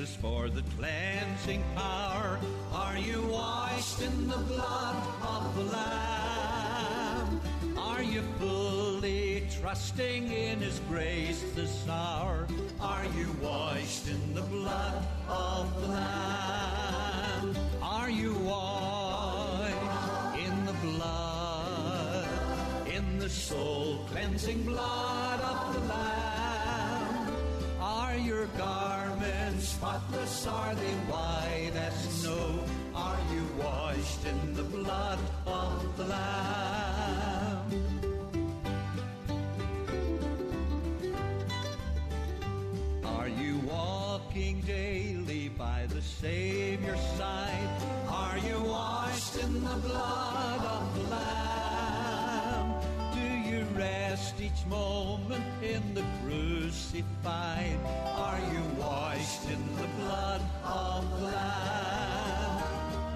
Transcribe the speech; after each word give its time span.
Jesus 0.00 0.16
for 0.16 0.48
the 0.48 0.62
cleansing 0.78 1.62
power? 1.76 2.38
Are 2.72 2.96
you 2.96 3.20
washed 3.26 4.00
in 4.00 4.28
the 4.28 4.38
blood 4.38 4.96
of 5.20 5.54
the 5.56 5.64
Lamb? 5.64 7.40
Are 7.76 8.02
you 8.02 8.22
fully 8.38 9.46
trusting 9.60 10.32
in 10.32 10.60
His 10.60 10.80
grace 10.88 11.44
this 11.54 11.86
hour? 11.86 12.46
Are 12.80 13.04
you 13.14 13.30
washed 13.42 14.08
in 14.08 14.34
the 14.34 14.40
blood 14.42 15.06
of 15.28 15.82
the 15.82 15.88
Lamb? 15.88 17.56
Are 17.82 18.08
you 18.08 18.34
washed 18.36 19.74
in 20.38 20.64
the 20.64 20.72
blood, 20.82 22.28
in 22.88 23.18
the 23.18 23.28
soul 23.28 24.06
cleansing 24.10 24.62
blood 24.62 25.40
of 25.40 25.74
the 25.74 25.80
Lamb? 25.92 26.30
Are 27.80 28.16
your 28.16 28.46
garments 29.60 29.68
spotless? 29.68 30.46
Are 30.46 30.74
they 30.74 30.94
white 31.10 31.72
as 31.76 31.94
snow? 32.20 32.64
Are 32.94 33.18
you 33.32 33.46
washed 33.62 34.24
in 34.26 34.54
the 34.54 34.62
blood 34.62 35.18
of 35.46 35.96
the 35.96 36.04
Lamb? 36.04 37.70
Are 43.04 43.28
you 43.28 43.58
walking 43.66 44.60
daily 44.62 45.48
by 45.48 45.86
the 45.88 46.00
Savior's 46.00 47.00
side? 47.18 47.82
Are 48.08 48.38
you 48.38 48.62
washed 48.62 49.36
in 49.42 49.64
the 49.64 49.76
blood 49.86 50.29
each 54.40 54.64
moment 54.66 55.44
in 55.62 55.94
the 55.94 56.04
crucified? 56.22 57.78
Are 58.06 58.40
you 58.52 58.62
washed 58.78 59.44
in 59.44 59.62
the 59.76 59.88
blood 59.98 60.40
of 60.64 61.20
the 61.20 61.26
Lamb? 61.26 62.62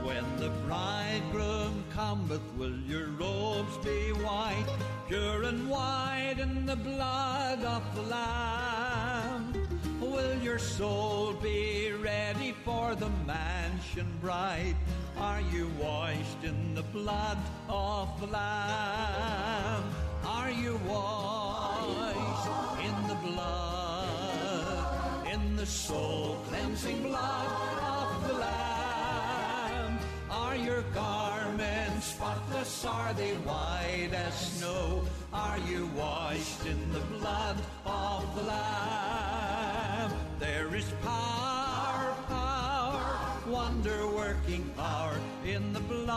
When 0.04 0.36
the 0.36 0.50
bridegroom 0.66 1.84
cometh, 1.94 2.42
will 2.58 2.76
your 2.80 3.08
robes 3.08 3.76
be 3.78 4.12
white, 4.22 4.66
pure 5.08 5.44
and 5.44 5.68
white 5.70 6.36
in 6.38 6.66
the 6.66 6.76
blood 6.76 7.64
of 7.64 7.82
the 7.94 8.02
Lamb? 8.02 9.54
Will 10.00 10.38
your 10.42 10.58
soul 10.58 11.32
be 11.32 11.92
ready 11.92 12.54
for 12.64 12.94
the 12.94 13.08
mansion 13.26 14.06
bright? 14.20 14.74
Are 15.16 15.40
you 15.40 15.70
washed 15.80 16.42
in 16.42 16.74
the 16.74 16.82
blood 16.82 17.38
of 17.68 18.20
the 18.20 18.26
Lamb? 18.26 20.03
Are 20.26 20.50
you 20.50 20.80
washed 20.86 22.48
in 22.82 23.08
the 23.08 23.14
blood, 23.14 24.86
in 25.30 25.56
the 25.56 25.66
soul 25.66 26.38
cleansing 26.48 27.02
blood 27.02 27.48
of 27.82 28.28
the 28.28 28.34
Lamb? 28.34 29.98
Are 30.30 30.56
your 30.56 30.82
garments 30.94 32.06
spotless? 32.06 32.84
Are 32.86 33.12
they 33.12 33.34
white 33.44 34.12
as 34.14 34.34
snow? 34.34 35.04
Are 35.32 35.58
you 35.58 35.90
washed 35.94 36.64
in 36.64 36.92
the 36.92 37.00
blood 37.00 37.58
of 37.84 38.34
the 38.34 38.42
Lamb? 38.44 40.12
There 40.38 40.74
is 40.74 40.90
power, 41.02 42.14
power, 42.28 43.18
wonder 43.46 44.06
working 44.08 44.64
power 44.74 45.18
in 45.44 45.74
the 45.74 45.80
blood 45.80 46.14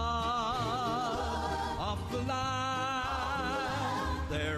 of 1.80 2.00
the 2.12 2.20
Lamb. 2.20 2.57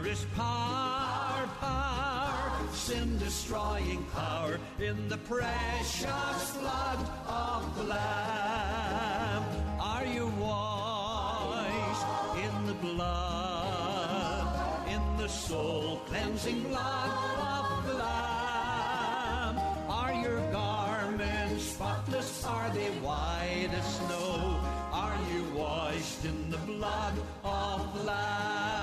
Is 0.09 0.25
power, 0.35 1.47
power, 1.59 2.51
sin 2.73 3.19
destroying 3.19 4.03
power 4.11 4.59
in 4.79 5.07
the 5.07 5.19
precious 5.19 6.57
blood 6.57 6.99
of 7.27 7.77
the 7.77 7.83
Lamb. 7.83 9.43
Are 9.79 10.05
you 10.05 10.25
washed 10.39 12.07
in 12.43 12.65
the 12.65 12.73
blood, 12.73 14.47
in 14.87 15.17
the 15.19 15.29
soul 15.29 16.01
cleansing 16.07 16.63
blood 16.63 17.11
of 17.37 17.85
the 17.85 17.93
Lamb? 17.93 19.59
Are 19.91 20.13
your 20.23 20.39
garments 20.51 21.65
spotless? 21.65 22.43
Are 22.45 22.71
they 22.71 22.89
white 23.05 23.69
as 23.71 23.95
snow? 23.97 24.59
Are 24.91 25.19
you 25.31 25.43
washed 25.53 26.25
in 26.25 26.49
the 26.49 26.57
blood 26.57 27.13
of 27.43 27.93
the 27.95 28.05
Lamb? 28.05 28.78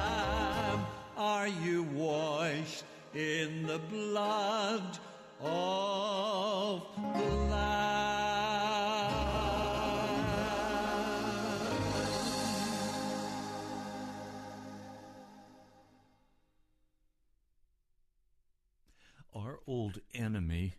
Are 1.27 1.49
you 1.49 1.83
washed 1.83 2.85
in 3.13 3.67
the 3.67 3.81
blood 3.81 4.99
of 5.41 6.87
the 7.17 7.35
Lamb? 7.51 9.13
Our 19.35 19.59
old 19.67 19.99
enemy, 20.15 20.75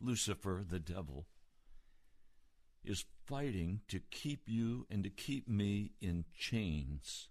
Lucifer, 0.00 0.62
the 0.64 0.78
devil, 0.78 1.26
is 2.84 3.04
fighting 3.26 3.80
to 3.88 3.98
keep 3.98 4.42
you 4.46 4.86
and 4.88 5.02
to 5.02 5.10
keep 5.10 5.48
me 5.48 5.90
in 6.00 6.24
chains. 6.38 7.26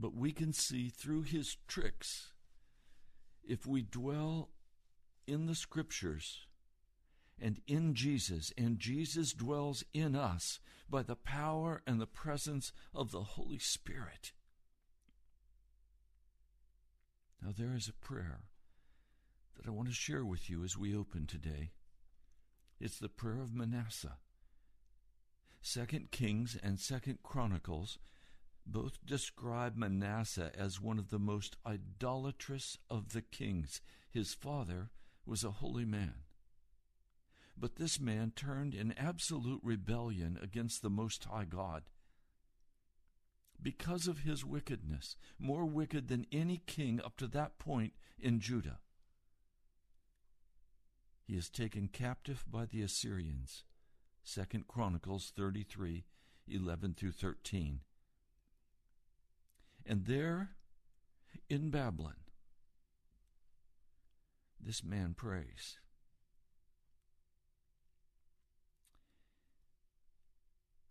But 0.00 0.14
we 0.14 0.32
can 0.32 0.54
see 0.54 0.88
through 0.88 1.22
his 1.22 1.58
tricks 1.68 2.32
if 3.46 3.66
we 3.66 3.82
dwell 3.82 4.48
in 5.26 5.44
the 5.44 5.54
scriptures 5.54 6.46
and 7.38 7.60
in 7.66 7.94
Jesus, 7.94 8.52
and 8.56 8.78
Jesus 8.78 9.32
dwells 9.32 9.84
in 9.92 10.16
us 10.16 10.58
by 10.88 11.02
the 11.02 11.16
power 11.16 11.82
and 11.86 12.00
the 12.00 12.06
presence 12.06 12.72
of 12.94 13.10
the 13.10 13.22
Holy 13.22 13.58
Spirit. 13.58 14.32
Now, 17.42 17.52
there 17.56 17.74
is 17.74 17.88
a 17.88 17.92
prayer 17.92 18.40
that 19.56 19.66
I 19.66 19.70
want 19.70 19.88
to 19.88 19.94
share 19.94 20.24
with 20.24 20.50
you 20.50 20.64
as 20.64 20.76
we 20.76 20.94
open 20.94 21.26
today. 21.26 21.72
It's 22.78 22.98
the 22.98 23.08
prayer 23.08 23.40
of 23.40 23.54
Manasseh. 23.54 24.16
Second 25.62 26.10
Kings 26.10 26.56
and 26.62 26.80
Second 26.80 27.18
Chronicles 27.22 27.98
both 28.66 29.04
describe 29.04 29.76
Manasseh 29.76 30.52
as 30.56 30.80
one 30.80 30.98
of 30.98 31.10
the 31.10 31.18
most 31.18 31.56
idolatrous 31.66 32.78
of 32.88 33.12
the 33.12 33.22
kings. 33.22 33.80
His 34.10 34.34
father 34.34 34.90
was 35.26 35.44
a 35.44 35.50
holy 35.50 35.84
man. 35.84 36.14
But 37.56 37.76
this 37.76 38.00
man 38.00 38.32
turned 38.34 38.74
in 38.74 38.92
absolute 38.92 39.60
rebellion 39.62 40.38
against 40.40 40.82
the 40.82 40.90
Most 40.90 41.24
High 41.24 41.44
God. 41.44 41.84
Because 43.62 44.08
of 44.08 44.20
his 44.20 44.44
wickedness, 44.44 45.16
more 45.38 45.66
wicked 45.66 46.08
than 46.08 46.26
any 46.32 46.62
king 46.66 47.00
up 47.04 47.16
to 47.18 47.26
that 47.28 47.58
point 47.58 47.92
in 48.18 48.40
Judah. 48.40 48.78
He 51.26 51.36
is 51.36 51.50
taken 51.50 51.88
captive 51.88 52.44
by 52.50 52.64
the 52.64 52.82
Assyrians. 52.82 53.64
Second 54.22 54.66
Chronicles 54.66 55.32
33 55.36 56.04
11 56.48 56.94
through 56.94 57.12
13. 57.12 57.80
And 59.90 60.06
there 60.06 60.50
in 61.48 61.70
Babylon, 61.70 62.14
this 64.60 64.84
man 64.84 65.14
prays. 65.14 65.80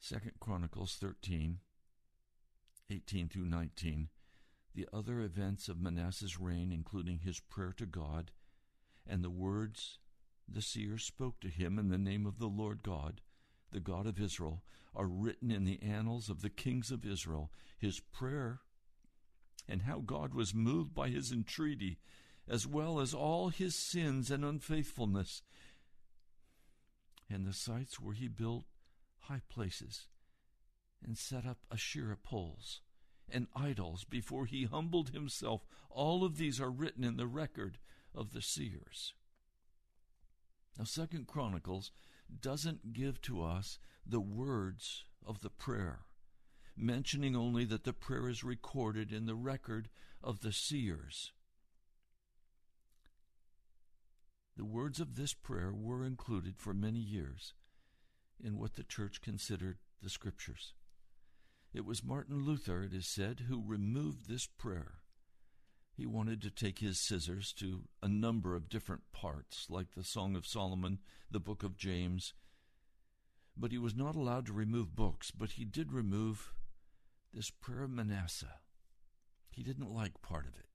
Second 0.01 0.33
Chronicles 0.41 0.97
13, 0.99 1.59
18 2.91 3.29
through 3.29 3.45
19. 3.45 4.09
The 4.75 4.89
other 4.91 5.21
events 5.21 5.69
of 5.69 5.79
Manasseh's 5.79 6.37
reign, 6.37 6.73
including 6.73 7.19
his 7.19 7.39
prayer 7.39 7.73
to 7.77 7.85
God 7.85 8.31
and 9.07 9.23
the 9.23 9.29
words 9.29 9.99
the 10.45 10.61
seer 10.61 10.97
spoke 10.97 11.39
to 11.39 11.47
him 11.47 11.79
in 11.79 11.87
the 11.87 11.97
name 11.97 12.25
of 12.25 12.37
the 12.37 12.47
Lord 12.47 12.83
God, 12.83 13.21
the 13.71 13.79
God 13.79 14.05
of 14.05 14.19
Israel, 14.19 14.61
are 14.93 15.07
written 15.07 15.51
in 15.51 15.63
the 15.63 15.81
annals 15.81 16.29
of 16.29 16.41
the 16.41 16.49
kings 16.49 16.91
of 16.91 17.05
Israel. 17.05 17.49
His 17.77 18.01
prayer 18.01 18.59
and 19.69 19.83
how 19.83 19.99
God 19.99 20.33
was 20.33 20.53
moved 20.53 20.93
by 20.93 21.09
his 21.09 21.31
entreaty, 21.31 21.99
as 22.47 22.65
well 22.65 22.99
as 22.99 23.13
all 23.13 23.49
his 23.49 23.75
sins 23.75 24.31
and 24.31 24.43
unfaithfulness, 24.43 25.43
and 27.29 27.45
the 27.45 27.53
sites 27.53 27.99
where 27.99 28.15
he 28.15 28.27
built 28.27 28.65
high 29.19 29.41
places 29.47 30.07
and 31.05 31.17
set 31.17 31.45
up 31.45 31.59
Asherah 31.71 32.17
poles 32.17 32.81
and 33.31 33.47
idols 33.55 34.03
before 34.03 34.47
he 34.47 34.65
humbled 34.65 35.09
himself. 35.09 35.67
All 35.91 36.23
of 36.23 36.37
these 36.37 36.59
are 36.59 36.71
written 36.71 37.03
in 37.03 37.17
the 37.17 37.27
record 37.27 37.77
of 38.15 38.33
the 38.33 38.41
seers. 38.41 39.13
Now, 40.77 40.85
Second 40.85 41.27
Chronicles 41.27 41.91
doesn't 42.41 42.93
give 42.93 43.21
to 43.21 43.43
us 43.43 43.77
the 44.05 44.19
words 44.19 45.03
of 45.25 45.41
the 45.41 45.49
prayer, 45.49 45.99
mentioning 46.79 47.35
only 47.35 47.65
that 47.65 47.83
the 47.83 47.93
prayer 47.93 48.29
is 48.29 48.43
recorded 48.43 49.11
in 49.11 49.25
the 49.25 49.35
record 49.35 49.89
of 50.23 50.39
the 50.39 50.53
seers. 50.53 51.31
The 54.55 54.65
words 54.65 54.99
of 54.99 55.15
this 55.15 55.33
prayer 55.33 55.71
were 55.73 56.05
included 56.05 56.57
for 56.57 56.73
many 56.73 56.99
years 56.99 57.53
in 58.43 58.57
what 58.57 58.75
the 58.75 58.83
church 58.83 59.21
considered 59.21 59.77
the 60.01 60.09
scriptures. 60.09 60.73
It 61.73 61.85
was 61.85 62.03
Martin 62.03 62.43
Luther, 62.43 62.83
it 62.83 62.93
is 62.93 63.07
said, 63.07 63.45
who 63.47 63.63
removed 63.63 64.27
this 64.27 64.47
prayer. 64.47 64.99
He 65.93 66.05
wanted 66.05 66.41
to 66.41 66.49
take 66.49 66.79
his 66.79 66.99
scissors 66.99 67.53
to 67.53 67.83
a 68.01 68.07
number 68.07 68.55
of 68.55 68.69
different 68.69 69.03
parts, 69.11 69.67
like 69.69 69.91
the 69.91 70.03
Song 70.03 70.35
of 70.35 70.47
Solomon, 70.47 70.99
the 71.29 71.39
book 71.39 71.61
of 71.61 71.77
James. 71.77 72.33
But 73.55 73.71
he 73.71 73.77
was 73.77 73.95
not 73.95 74.15
allowed 74.15 74.45
to 74.47 74.53
remove 74.53 74.95
books, 74.95 75.29
but 75.31 75.51
he 75.51 75.65
did 75.65 75.91
remove 75.91 76.53
this 77.33 77.49
prayer 77.49 77.83
of 77.83 77.91
Manasseh. 77.91 78.59
He 79.49 79.63
didn't 79.63 79.93
like 79.93 80.21
part 80.21 80.45
of 80.47 80.55
it. 80.55 80.65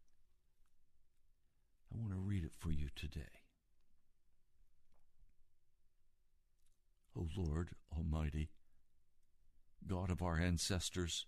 I 1.92 2.00
want 2.00 2.12
to 2.12 2.18
read 2.18 2.44
it 2.44 2.54
for 2.58 2.70
you 2.70 2.88
today. 2.94 3.42
O 7.16 7.28
Lord 7.36 7.70
Almighty, 7.96 8.50
God 9.86 10.10
of 10.10 10.22
our 10.22 10.38
ancestors, 10.38 11.26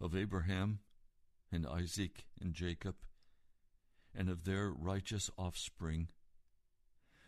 of 0.00 0.16
Abraham 0.16 0.80
and 1.52 1.66
Isaac 1.66 2.24
and 2.40 2.52
Jacob, 2.52 2.96
and 4.14 4.28
of 4.28 4.44
their 4.44 4.70
righteous 4.70 5.30
offspring, 5.38 6.08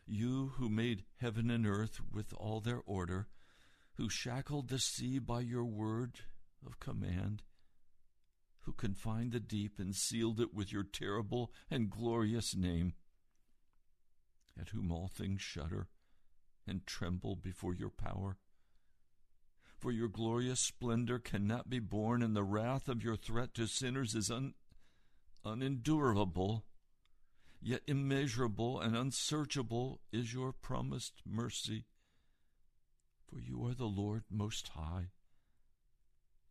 you 0.06 0.52
who 0.56 0.68
made 0.68 1.04
heaven 1.20 1.50
and 1.50 1.66
earth 1.66 2.00
with 2.12 2.32
all 2.36 2.60
their 2.60 2.80
order, 2.86 3.28
who 3.94 4.08
shackled 4.08 4.68
the 4.68 4.78
sea 4.78 5.18
by 5.18 5.40
your 5.40 5.64
word 5.64 6.20
of 6.66 6.80
command, 6.80 7.42
who 8.60 8.72
confined 8.72 9.32
the 9.32 9.40
deep 9.40 9.78
and 9.78 9.94
sealed 9.94 10.40
it 10.40 10.52
with 10.52 10.72
your 10.72 10.84
terrible 10.84 11.52
and 11.70 11.90
glorious 11.90 12.54
name, 12.54 12.94
at 14.60 14.70
whom 14.70 14.90
all 14.90 15.08
things 15.08 15.40
shudder 15.40 15.88
and 16.66 16.86
tremble 16.86 17.36
before 17.36 17.74
your 17.74 17.90
power. 17.90 18.36
For 19.78 19.92
your 19.92 20.08
glorious 20.08 20.60
splendor 20.60 21.18
cannot 21.18 21.70
be 21.70 21.78
borne, 21.78 22.22
and 22.22 22.34
the 22.34 22.42
wrath 22.42 22.88
of 22.88 23.02
your 23.02 23.16
threat 23.16 23.54
to 23.54 23.66
sinners 23.68 24.14
is 24.14 24.30
un- 24.30 24.54
unendurable. 25.44 26.64
Yet 27.60 27.82
immeasurable 27.86 28.80
and 28.80 28.96
unsearchable 28.96 30.00
is 30.12 30.34
your 30.34 30.52
promised 30.52 31.22
mercy. 31.24 31.86
For 33.28 33.38
you 33.38 33.64
are 33.66 33.74
the 33.74 33.86
Lord 33.86 34.24
Most 34.30 34.68
High, 34.68 35.10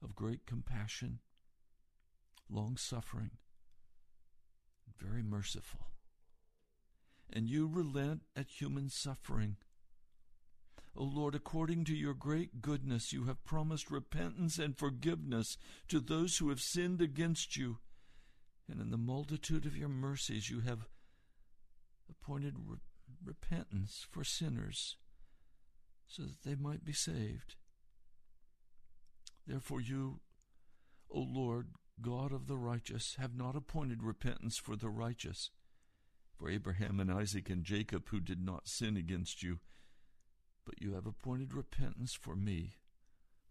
of 0.04 0.16
great 0.16 0.46
compassion, 0.46 1.20
long 2.50 2.78
suffering, 2.78 3.32
very 5.00 5.24
merciful. 5.24 5.88
And 7.32 7.50
you 7.50 7.68
relent 7.68 8.24
at 8.36 8.48
human 8.48 8.90
suffering 8.90 9.58
O 10.98 11.04
Lord, 11.04 11.36
according 11.36 11.84
to 11.86 11.96
your 11.96 12.16
great 12.16 12.60
goodness, 12.60 13.14
you 13.14 13.26
have 13.26 13.46
promised 13.46 13.92
repentance 13.92 14.58
and 14.58 14.76
forgiveness 14.76 15.56
to 15.90 16.00
those 16.00 16.38
who 16.38 16.50
have 16.50 16.60
sinned 16.60 17.02
against 17.02 17.56
you. 17.56 17.78
And 18.68 18.82
in 18.82 18.90
the 18.90 18.98
multitude 18.98 19.68
of 19.68 19.78
your 19.78 19.90
mercies, 19.90 20.50
you 20.50 20.62
have 20.62 20.88
appointed 22.10 22.56
re- 22.66 22.80
repentance 23.24 24.08
for 24.10 24.24
sinners 24.24 24.98
so 26.08 26.24
that 26.24 26.42
they 26.44 26.56
might 26.56 26.84
be 26.84 26.94
saved. 26.94 27.56
Therefore, 29.48 29.80
you, 29.80 30.20
O 31.10 31.20
Lord, 31.20 31.70
God 32.02 32.34
of 32.34 32.48
the 32.48 32.58
righteous, 32.58 33.16
have 33.18 33.36
not 33.36 33.56
appointed 33.56 34.04
repentance 34.04 34.58
for 34.58 34.76
the 34.76 34.90
righteous. 34.90 35.52
For 36.36 36.50
Abraham 36.50 37.00
and 37.00 37.12
Isaac 37.12 37.50
and 37.50 37.64
Jacob, 37.64 38.10
who 38.10 38.20
did 38.20 38.46
not 38.46 38.68
sin 38.68 38.98
against 38.98 39.42
you, 39.42 39.60
but 40.66 40.82
you 40.82 40.94
have 40.94 41.08
appointed 41.08 41.54
repentance 41.54 42.14
for 42.14 42.36
me, 42.36 42.74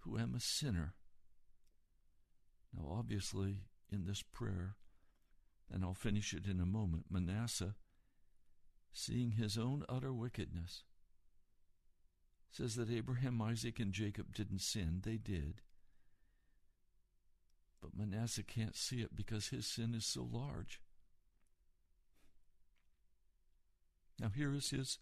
who 0.01 0.19
am 0.19 0.35
a 0.35 0.41
sinner. 0.41 0.95
Now, 2.73 2.89
obviously, 2.93 3.63
in 3.91 4.05
this 4.05 4.23
prayer, 4.23 4.77
and 5.73 5.83
I'll 5.83 5.95
finish 5.95 6.35
it 6.35 6.47
in 6.47 6.61
a 6.61 6.67
moment, 6.67 7.07
Manasseh, 7.11 7.75
seeing 8.93 9.33
his 9.33 9.57
own 9.59 9.85
utter 9.89 10.13
wickedness, 10.13 10.85
says 12.51 12.77
that 12.77 12.91
Abraham, 12.91 13.43
Isaac, 13.43 13.81
and 13.81 13.93
Jacob 13.93 14.35
didn't 14.35 14.61
sin. 14.61 15.01
They 15.05 15.17
did. 15.17 15.63
But 17.87 17.97
Manasseh 17.97 18.43
can't 18.43 18.75
see 18.75 19.01
it 19.01 19.15
because 19.15 19.49
his 19.49 19.67
sin 19.67 19.95
is 19.95 20.05
so 20.05 20.29
large. 20.29 20.81
Now, 24.19 24.31
here 24.31 24.53
is 24.53 24.71
his 24.71 24.99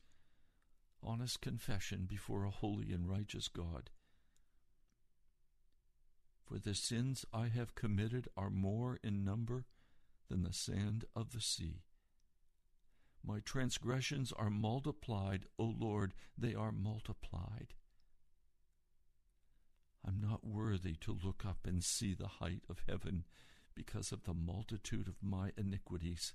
honest 1.02 1.40
confession 1.40 2.06
before 2.06 2.44
a 2.44 2.50
holy 2.50 2.92
and 2.92 3.08
righteous 3.08 3.48
God. 3.48 3.90
For 6.44 6.58
the 6.58 6.74
sins 6.74 7.24
I 7.32 7.48
have 7.48 7.74
committed 7.74 8.28
are 8.36 8.50
more 8.50 8.98
in 9.02 9.24
number 9.24 9.64
than 10.28 10.42
the 10.42 10.52
sand 10.52 11.06
of 11.16 11.30
the 11.30 11.40
sea. 11.40 11.84
My 13.24 13.40
transgressions 13.40 14.30
are 14.32 14.50
multiplied, 14.50 15.46
O 15.58 15.64
Lord, 15.64 16.12
they 16.36 16.54
are 16.54 16.72
multiplied. 16.72 17.72
I'm 20.06 20.20
not 20.20 20.46
worthy 20.46 20.94
to 21.00 21.18
look 21.24 21.44
up 21.46 21.66
and 21.66 21.82
see 21.82 22.14
the 22.14 22.28
height 22.28 22.62
of 22.68 22.82
heaven 22.88 23.24
because 23.74 24.12
of 24.12 24.24
the 24.24 24.34
multitude 24.34 25.08
of 25.08 25.22
my 25.22 25.50
iniquities. 25.56 26.34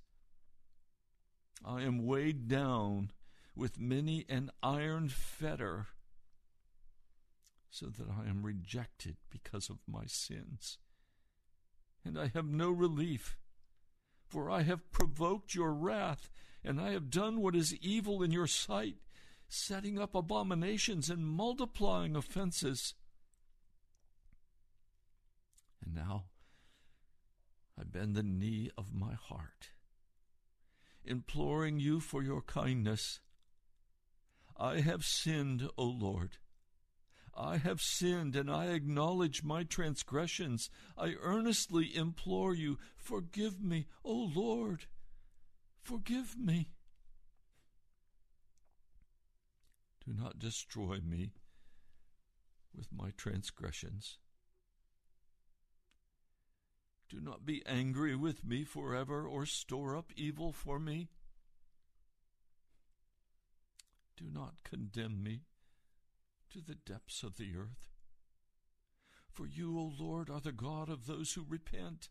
I 1.63 1.81
am 1.81 2.05
weighed 2.05 2.47
down 2.47 3.11
with 3.55 3.79
many 3.79 4.25
an 4.29 4.49
iron 4.63 5.09
fetter, 5.09 5.87
so 7.69 7.87
that 7.87 8.07
I 8.09 8.27
am 8.27 8.43
rejected 8.43 9.17
because 9.29 9.69
of 9.69 9.77
my 9.87 10.05
sins. 10.05 10.77
And 12.03 12.17
I 12.17 12.31
have 12.33 12.47
no 12.47 12.71
relief, 12.71 13.37
for 14.27 14.49
I 14.49 14.63
have 14.63 14.91
provoked 14.91 15.53
your 15.53 15.73
wrath, 15.73 16.29
and 16.63 16.79
I 16.79 16.91
have 16.91 17.09
done 17.09 17.41
what 17.41 17.55
is 17.55 17.75
evil 17.75 18.23
in 18.23 18.31
your 18.31 18.47
sight, 18.47 18.95
setting 19.47 19.99
up 19.99 20.15
abominations 20.15 21.09
and 21.09 21.25
multiplying 21.25 22.15
offenses. 22.15 22.95
And 25.83 25.95
now 25.95 26.25
I 27.79 27.83
bend 27.83 28.15
the 28.15 28.23
knee 28.23 28.69
of 28.77 28.93
my 28.93 29.13
heart, 29.13 29.71
imploring 31.03 31.79
you 31.79 31.99
for 31.99 32.21
your 32.21 32.41
kindness 32.41 33.19
I 34.59 34.81
have 34.81 35.05
sinned, 35.05 35.69
O 35.77 35.85
Lord. 35.85 36.37
I 37.33 37.55
have 37.57 37.79
sinned, 37.81 38.35
and 38.35 38.51
I 38.51 38.65
acknowledge 38.65 39.41
my 39.41 39.63
transgressions. 39.63 40.69
I 40.97 41.15
earnestly 41.21 41.95
implore 41.95 42.53
you, 42.53 42.77
forgive 42.97 43.61
me, 43.61 43.87
O 44.03 44.13
Lord, 44.13 44.87
forgive 45.81 46.37
me. 46.37 46.71
Do 50.05 50.13
not 50.13 50.39
destroy 50.39 50.99
me 50.99 51.31
with 52.75 52.91
my 52.91 53.11
transgressions. 53.15 54.17
Do 57.09 57.19
not 57.19 57.45
be 57.45 57.63
angry 57.65 58.15
with 58.15 58.45
me 58.45 58.63
forever 58.63 59.27
or 59.27 59.45
store 59.45 59.95
up 59.95 60.11
evil 60.15 60.53
for 60.53 60.79
me. 60.79 61.09
Do 64.15 64.25
not 64.31 64.63
condemn 64.63 65.23
me 65.23 65.41
to 66.51 66.61
the 66.61 66.75
depths 66.75 67.23
of 67.23 67.37
the 67.37 67.55
earth. 67.57 67.89
For 69.31 69.47
you, 69.47 69.79
O 69.79 69.93
Lord, 69.97 70.29
are 70.29 70.41
the 70.41 70.51
God 70.51 70.89
of 70.89 71.07
those 71.07 71.33
who 71.33 71.45
repent. 71.47 72.09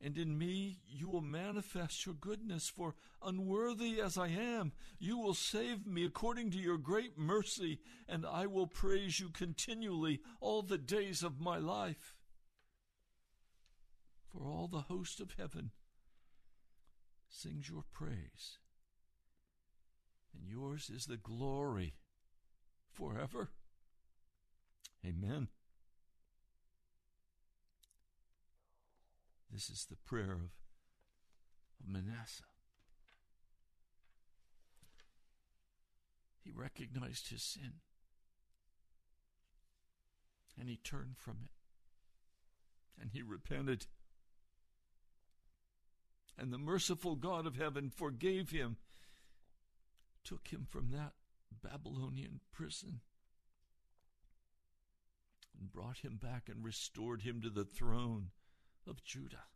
And 0.00 0.18
in 0.18 0.36
me 0.36 0.80
you 0.86 1.08
will 1.08 1.20
manifest 1.20 2.04
your 2.04 2.14
goodness, 2.14 2.68
for 2.68 2.94
unworthy 3.22 4.00
as 4.00 4.18
I 4.18 4.28
am, 4.28 4.72
you 4.98 5.18
will 5.18 5.34
save 5.34 5.86
me 5.86 6.04
according 6.04 6.50
to 6.50 6.58
your 6.58 6.78
great 6.78 7.16
mercy, 7.16 7.78
and 8.08 8.26
I 8.26 8.46
will 8.46 8.66
praise 8.66 9.20
you 9.20 9.30
continually 9.30 10.20
all 10.40 10.62
the 10.62 10.78
days 10.78 11.22
of 11.22 11.40
my 11.40 11.58
life. 11.58 12.13
For 14.34 14.48
all 14.48 14.66
the 14.66 14.82
host 14.82 15.20
of 15.20 15.34
heaven 15.38 15.70
sings 17.28 17.68
your 17.68 17.84
praise, 17.92 18.58
and 20.34 20.48
yours 20.48 20.90
is 20.92 21.06
the 21.06 21.16
glory 21.16 21.94
forever. 22.90 23.50
Amen. 25.06 25.48
This 29.52 29.70
is 29.70 29.86
the 29.88 29.96
prayer 30.04 30.32
of, 30.32 30.50
of 31.78 31.86
Manasseh. 31.86 32.42
He 36.42 36.50
recognized 36.50 37.28
his 37.28 37.42
sin 37.42 37.74
and 40.58 40.68
he 40.68 40.76
turned 40.76 41.18
from 41.18 41.36
it 41.44 41.50
and 43.00 43.12
he 43.12 43.22
repented. 43.22 43.86
And 46.36 46.52
the 46.52 46.58
merciful 46.58 47.14
God 47.16 47.46
of 47.46 47.56
heaven 47.56 47.90
forgave 47.90 48.50
him, 48.50 48.76
took 50.24 50.48
him 50.48 50.66
from 50.68 50.90
that 50.90 51.12
Babylonian 51.62 52.40
prison, 52.52 53.00
and 55.58 55.72
brought 55.72 55.98
him 55.98 56.18
back 56.20 56.48
and 56.48 56.64
restored 56.64 57.22
him 57.22 57.40
to 57.42 57.50
the 57.50 57.64
throne 57.64 58.30
of 58.86 59.04
Judah. 59.04 59.46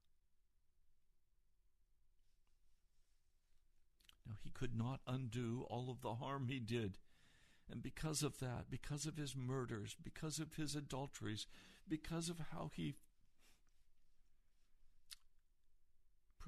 Now, 4.27 4.37
he 4.43 4.51
could 4.51 4.77
not 4.77 5.01
undo 5.07 5.67
all 5.69 5.91
of 5.91 6.03
the 6.03 6.15
harm 6.15 6.47
he 6.49 6.61
did. 6.61 6.99
And 7.71 7.83
because 7.83 8.23
of 8.23 8.39
that, 8.39 8.71
because 8.71 9.05
of 9.05 9.17
his 9.17 9.37
murders, 9.37 9.97
because 10.03 10.39
of 10.39 10.55
his 10.55 10.75
adulteries, 10.75 11.47
because 11.89 12.29
of 12.29 12.41
how 12.53 12.71
he 12.75 12.95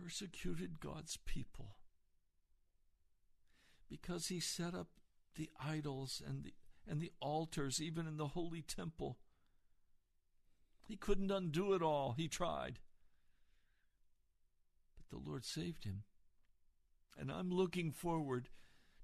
persecuted 0.03 0.81
God's 0.81 1.19
people, 1.19 1.77
because 3.89 4.29
he 4.29 4.41
set 4.41 4.75
up 4.75 4.89
the 5.37 5.51
idols 5.63 6.23
and 6.27 6.45
the, 6.45 6.55
and 6.89 7.01
the 7.01 7.13
altars, 7.21 7.81
even 7.81 8.07
in 8.07 8.17
the 8.17 8.29
holy 8.29 8.63
temple, 8.63 9.19
he 10.87 10.97
couldn't 10.97 11.31
undo 11.31 11.73
it 11.75 11.83
all. 11.83 12.15
He 12.17 12.27
tried. 12.27 12.79
But 14.97 15.09
the 15.11 15.31
Lord 15.31 15.45
saved 15.45 15.85
him. 15.85 16.03
And 17.19 17.31
I'm 17.31 17.51
looking 17.51 17.93
forward 17.93 18.49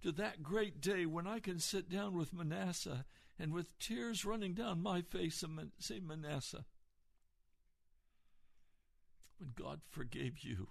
to 0.02 0.10
that 0.12 0.42
great 0.42 0.80
day 0.80 1.06
when 1.06 1.26
I 1.26 1.38
can 1.38 1.58
sit 1.58 1.88
down 1.88 2.16
with 2.16 2.34
Manasseh 2.34 3.04
and 3.38 3.52
with 3.52 3.78
tears 3.78 4.24
running 4.24 4.54
down 4.54 4.82
my 4.82 5.02
face 5.02 5.42
and 5.42 5.70
say, 5.78 6.00
Manasseh, 6.00 6.64
when 9.38 9.52
God 9.54 9.80
forgave 9.90 10.40
you, 10.40 10.68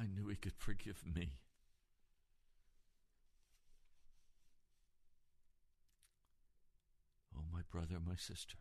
I 0.00 0.04
knew 0.06 0.28
He 0.28 0.36
could 0.36 0.56
forgive 0.56 1.02
me. 1.04 1.32
Oh, 7.36 7.44
my 7.52 7.60
brother, 7.70 7.96
my 8.04 8.16
sister. 8.16 8.56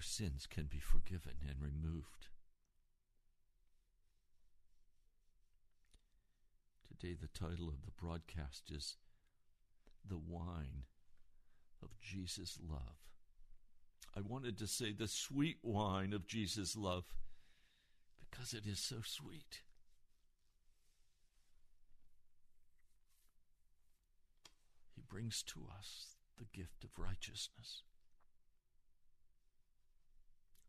your 0.00 0.04
sins 0.04 0.46
can 0.46 0.64
be 0.64 0.78
forgiven 0.78 1.34
and 1.46 1.60
removed. 1.60 2.28
Today, 6.88 7.14
the 7.20 7.28
title 7.28 7.68
of 7.68 7.84
the 7.84 7.90
broadcast 8.00 8.70
is 8.74 8.96
The 10.08 10.16
Wine 10.16 10.84
of 11.82 11.90
Jesus' 12.00 12.58
Love. 12.66 12.96
I 14.16 14.20
wanted 14.22 14.56
to 14.58 14.66
say 14.66 14.92
the 14.92 15.06
sweet 15.06 15.58
wine 15.62 16.14
of 16.14 16.26
Jesus' 16.26 16.76
love 16.76 17.04
because 18.30 18.52
it 18.52 18.66
is 18.66 18.78
so 18.78 18.96
sweet. 19.04 19.62
He 24.94 25.02
brings 25.08 25.42
to 25.44 25.60
us 25.76 26.16
the 26.38 26.44
gift 26.44 26.84
of 26.84 26.90
righteousness. 26.98 27.82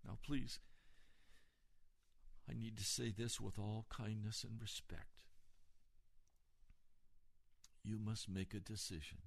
Now, 0.05 0.17
please, 0.25 0.59
I 2.49 2.53
need 2.53 2.77
to 2.77 2.83
say 2.83 3.13
this 3.15 3.39
with 3.39 3.59
all 3.59 3.85
kindness 3.89 4.43
and 4.43 4.59
respect. 4.59 5.05
You 7.83 7.97
must 7.99 8.29
make 8.29 8.53
a 8.53 8.59
decision. 8.59 9.19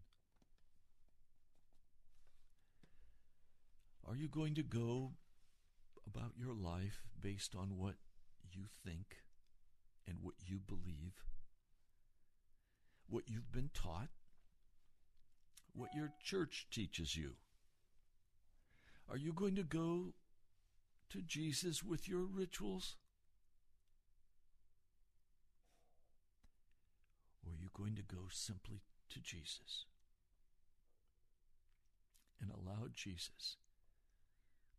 Are 4.07 4.17
you 4.17 4.29
going 4.29 4.55
to 4.55 4.63
go 4.63 5.13
about 6.07 6.33
your 6.37 6.55
life 6.55 7.07
based 7.21 7.55
on 7.57 7.79
what 7.79 7.95
you 8.55 8.65
think 8.85 9.19
and 10.07 10.19
what 10.23 10.35
you 10.47 10.59
believe? 10.59 11.25
What 13.09 13.25
you've 13.27 13.53
been 13.53 13.71
taught? 13.75 14.09
What 15.75 15.95
your 15.95 16.13
church 16.23 16.67
teaches 16.71 17.17
you? 17.17 17.33
Are 19.11 19.17
you 19.17 19.33
going 19.33 19.55
to 19.57 19.63
go 19.63 20.15
to 21.11 21.21
Jesus 21.21 21.83
with 21.83 22.09
your 22.09 22.23
rituals? 22.23 22.97
Or 27.45 27.53
are 27.53 27.57
you 27.61 27.69
going 27.75 27.95
to 27.97 28.03
go 28.03 28.23
simply 28.31 28.81
to 29.11 29.21
Jesus 29.21 29.85
and 32.41 32.51
allow 32.51 32.89
Jesus 32.93 33.57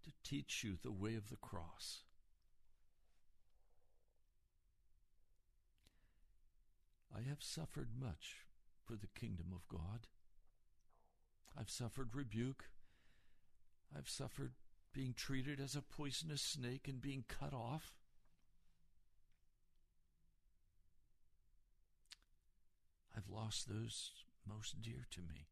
to 0.03 0.11
teach 0.23 0.63
you 0.63 0.77
the 0.81 0.91
way 0.91 1.15
of 1.15 1.29
the 1.29 1.37
cross? 1.37 2.03
I 7.15 7.21
have 7.29 7.41
suffered 7.41 7.89
much 7.97 8.45
for 8.83 8.95
the 8.95 9.07
kingdom 9.07 9.47
of 9.53 9.67
God. 9.69 10.07
I've 11.57 11.69
suffered 11.69 12.09
rebuke. 12.13 12.65
I've 13.95 14.09
suffered 14.09 14.53
being 14.93 15.13
treated 15.13 15.59
as 15.59 15.75
a 15.75 15.81
poisonous 15.81 16.41
snake 16.41 16.87
and 16.87 17.01
being 17.01 17.23
cut 17.27 17.53
off. 17.53 17.93
I've 23.15 23.29
lost 23.29 23.69
those 23.69 24.11
most 24.47 24.81
dear 24.81 25.07
to 25.11 25.21
me 25.21 25.47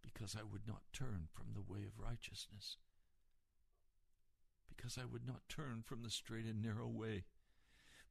because 0.00 0.36
I 0.38 0.42
would 0.42 0.66
not 0.66 0.82
turn 0.92 1.28
from 1.32 1.48
the 1.54 1.60
way 1.60 1.80
of 1.80 1.98
righteousness, 2.02 2.76
because 4.74 4.98
I 4.98 5.04
would 5.04 5.26
not 5.26 5.48
turn 5.48 5.82
from 5.84 6.02
the 6.02 6.10
straight 6.10 6.46
and 6.46 6.62
narrow 6.62 6.88
way. 6.88 7.24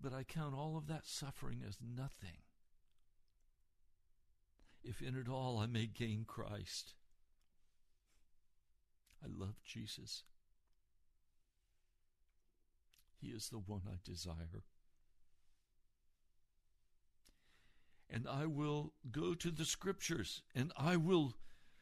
But 0.03 0.13
I 0.13 0.24
count 0.24 0.53
all 0.53 0.77
of 0.77 0.88
that 0.88 1.07
suffering 1.07 1.62
as 1.65 1.77
nothing 1.81 2.43
if 4.83 5.01
in 5.01 5.15
it 5.15 5.29
all 5.29 5.57
I 5.57 5.65
may 5.65 5.86
gain 5.86 6.25
Christ 6.27 6.95
I 9.24 9.27
love 9.29 9.55
Jesus. 9.63 10.24
He 13.17 13.27
is 13.27 13.50
the 13.50 13.60
one 13.60 13.83
I 13.88 13.95
desire. 14.03 14.63
And 18.10 18.27
I 18.27 18.45
will 18.45 18.93
go 19.10 19.33
to 19.33 19.50
the 19.50 19.65
scriptures 19.65 20.43
and 20.53 20.74
I 20.77 20.98
will 20.98 21.33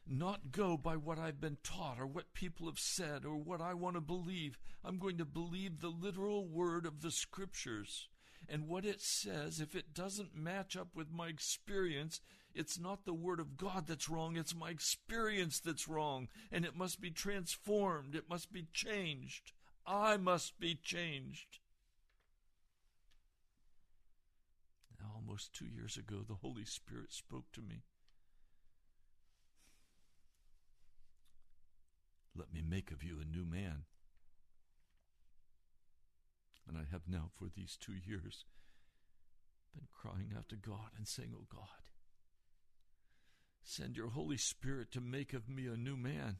not 0.07 0.51
go 0.51 0.77
by 0.77 0.95
what 0.97 1.19
I've 1.19 1.41
been 1.41 1.57
taught 1.63 1.99
or 1.99 2.05
what 2.05 2.33
people 2.33 2.67
have 2.67 2.79
said 2.79 3.25
or 3.25 3.35
what 3.35 3.59
I 3.59 3.73
want 3.73 3.95
to 3.95 4.01
believe. 4.01 4.57
I'm 4.83 4.97
going 4.97 5.17
to 5.17 5.25
believe 5.25 5.81
the 5.81 5.89
literal 5.89 6.47
word 6.47 6.85
of 6.85 7.01
the 7.01 7.11
scriptures. 7.11 8.07
And 8.49 8.67
what 8.67 8.85
it 8.85 9.01
says, 9.01 9.59
if 9.59 9.75
it 9.75 9.93
doesn't 9.93 10.35
match 10.35 10.75
up 10.75 10.89
with 10.95 11.11
my 11.11 11.27
experience, 11.27 12.19
it's 12.53 12.79
not 12.79 13.05
the 13.05 13.13
Word 13.13 13.39
of 13.39 13.57
God 13.57 13.87
that's 13.87 14.09
wrong, 14.09 14.35
it's 14.35 14.55
my 14.55 14.69
experience 14.69 15.59
that's 15.59 15.87
wrong. 15.87 16.27
And 16.51 16.65
it 16.65 16.75
must 16.75 16.99
be 16.99 17.11
transformed, 17.11 18.15
it 18.15 18.29
must 18.29 18.51
be 18.51 18.67
changed. 18.73 19.53
I 19.85 20.17
must 20.17 20.59
be 20.59 20.75
changed. 20.75 21.59
Now, 24.99 25.11
almost 25.15 25.53
two 25.53 25.65
years 25.65 25.97
ago, 25.97 26.23
the 26.27 26.35
Holy 26.35 26.65
Spirit 26.65 27.11
spoke 27.11 27.51
to 27.53 27.61
me. 27.61 27.83
Let 32.35 32.53
me 32.53 32.61
make 32.61 32.91
of 32.91 33.03
you 33.03 33.17
a 33.19 33.25
new 33.25 33.45
man. 33.45 33.83
And 36.71 36.79
I 36.79 36.89
have 36.89 37.01
now, 37.07 37.31
for 37.37 37.49
these 37.53 37.77
two 37.77 37.93
years, 37.93 38.45
been 39.73 39.87
crying 39.91 40.31
out 40.37 40.47
to 40.49 40.55
God 40.55 40.91
and 40.97 41.05
saying, 41.05 41.33
Oh 41.35 41.45
God, 41.53 41.83
send 43.61 43.97
your 43.97 44.09
Holy 44.09 44.37
Spirit 44.37 44.89
to 44.91 45.01
make 45.01 45.33
of 45.33 45.49
me 45.49 45.67
a 45.67 45.75
new 45.75 45.97
man. 45.97 46.37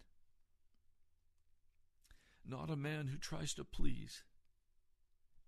Not 2.47 2.69
a 2.69 2.77
man 2.77 3.07
who 3.07 3.17
tries 3.17 3.53
to 3.55 3.65
please 3.65 4.23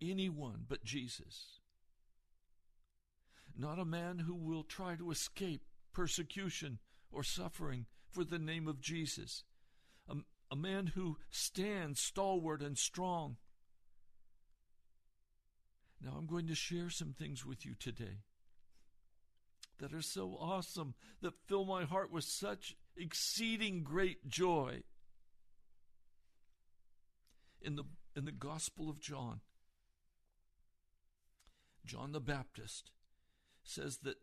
anyone 0.02 0.66
but 0.68 0.84
Jesus. 0.84 1.60
Not 3.58 3.80
a 3.80 3.86
man 3.86 4.20
who 4.20 4.36
will 4.36 4.64
try 4.64 4.96
to 4.96 5.12
escape 5.12 5.62
persecution 5.94 6.80
or 7.10 7.24
suffering 7.24 7.86
for 8.12 8.26
the 8.26 8.40
name 8.40 8.68
of 8.68 8.82
Jesus. 8.82 9.44
A, 10.10 10.16
a 10.52 10.56
man 10.58 10.88
who 10.88 11.18
stands 11.30 12.02
stalwart 12.02 12.62
and 12.62 12.78
strong. 12.78 13.38
Now, 16.04 16.16
I'm 16.18 16.26
going 16.26 16.48
to 16.48 16.56
share 16.56 16.90
some 16.90 17.14
things 17.14 17.46
with 17.46 17.66
you 17.66 17.76
today 17.80 18.20
that 19.80 19.94
are 19.94 20.02
so 20.02 20.38
awesome, 20.40 20.96
that 21.22 21.34
fill 21.48 21.66
my 21.66 21.86
heart 21.86 22.12
with 22.12 22.26
such 22.26 22.76
exceeding 22.98 23.84
great 23.84 24.28
joy. 24.28 24.84
In 27.62 27.78
the, 27.78 27.86
in 28.16 28.26
the 28.26 28.32
Gospel 28.32 28.90
of 28.90 29.00
John, 29.00 29.40
John 31.86 32.12
the 32.12 32.20
Baptist 32.20 32.92
says 33.64 34.00
that 34.04 34.18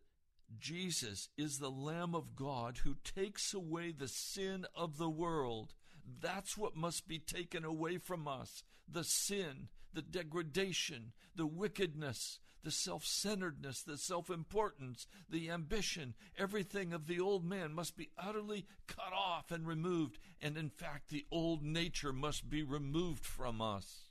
Jesus 0.58 1.28
is 1.38 1.58
the 1.58 1.70
Lamb 1.70 2.14
of 2.14 2.36
God 2.36 2.78
who 2.84 2.96
takes 3.04 3.54
away 3.54 3.92
the 3.92 4.08
sin 4.08 4.66
of 4.74 4.98
the 4.98 5.08
world. 5.08 5.74
That's 6.20 6.56
what 6.56 6.76
must 6.76 7.08
be 7.08 7.18
taken 7.18 7.64
away 7.64 7.98
from 7.98 8.28
us 8.28 8.62
the 8.86 9.04
sin, 9.04 9.68
the 9.92 10.02
degradation, 10.02 11.12
the 11.34 11.46
wickedness, 11.46 12.38
the 12.62 12.70
self 12.70 13.04
centeredness, 13.04 13.82
the 13.82 13.96
self 13.96 14.30
importance, 14.30 15.06
the 15.28 15.50
ambition. 15.50 16.14
Everything 16.38 16.92
of 16.92 17.06
the 17.06 17.20
old 17.20 17.44
man 17.44 17.72
must 17.72 17.96
be 17.96 18.10
utterly 18.18 18.66
cut 18.86 19.12
off 19.14 19.50
and 19.50 19.66
removed. 19.66 20.18
And 20.40 20.56
in 20.56 20.70
fact, 20.70 21.08
the 21.08 21.26
old 21.30 21.62
nature 21.62 22.12
must 22.12 22.48
be 22.50 22.62
removed 22.62 23.24
from 23.24 23.60
us. 23.60 24.10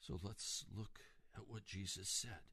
So 0.00 0.20
let's 0.22 0.64
look 0.76 1.00
at 1.36 1.48
what 1.48 1.64
Jesus 1.64 2.08
said. 2.08 2.46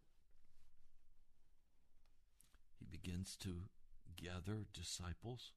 He 2.79 2.85
begins 2.85 3.37
to 3.41 3.69
gather 4.15 4.65
disciples. 4.73 5.51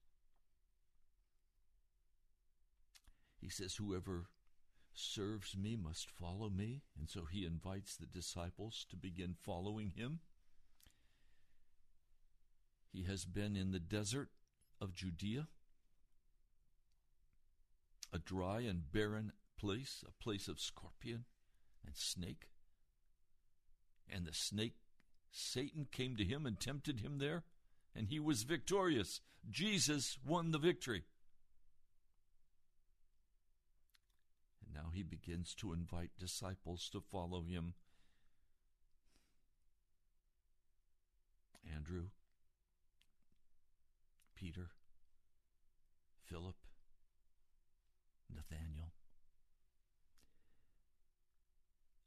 He 3.41 3.49
says, 3.49 3.75
Whoever 3.75 4.27
serves 4.95 5.57
me 5.57 5.77
must 5.77 6.11
follow 6.11 6.49
me. 6.49 6.83
And 6.99 7.09
so 7.09 7.27
he 7.31 7.45
invites 7.45 7.97
the 7.97 8.07
disciples 8.07 8.87
to 8.91 8.97
begin 8.97 9.35
following 9.43 9.93
him. 9.95 10.21
He 12.93 13.05
has 13.05 13.25
been 13.25 13.57
in 13.57 13.73
the 13.73 13.79
desert 13.79 14.31
of 14.81 14.95
Judea, 14.95 15.49
a 18.13 18.19
dry 18.19 18.61
and 18.61 18.91
barren 18.91 19.33
place, 19.59 20.03
a 20.07 20.23
place 20.23 20.49
of 20.49 20.61
scorpion 20.61 21.25
and 21.85 21.95
snake. 21.95 22.49
And 24.09 24.25
the 24.25 24.33
snake, 24.33 24.77
Satan, 25.31 25.87
came 25.91 26.17
to 26.17 26.25
him 26.25 26.47
and 26.47 26.59
tempted 26.59 27.01
him 27.01 27.19
there, 27.19 27.45
and 27.95 28.09
he 28.09 28.21
was 28.21 28.45
victorious. 28.45 29.21
Jesus 29.51 30.19
won 30.25 30.53
the 30.53 30.59
victory. 30.59 31.05
Now 34.77 34.91
he 34.93 35.03
begins 35.03 35.55
to 35.55 35.73
invite 35.73 36.11
disciples 36.19 36.89
to 36.93 37.01
follow 37.01 37.43
him. 37.43 37.73
Andrew, 41.75 42.09
Peter, 44.35 44.69
Philip, 46.27 46.57
Nathaniel. 48.35 48.93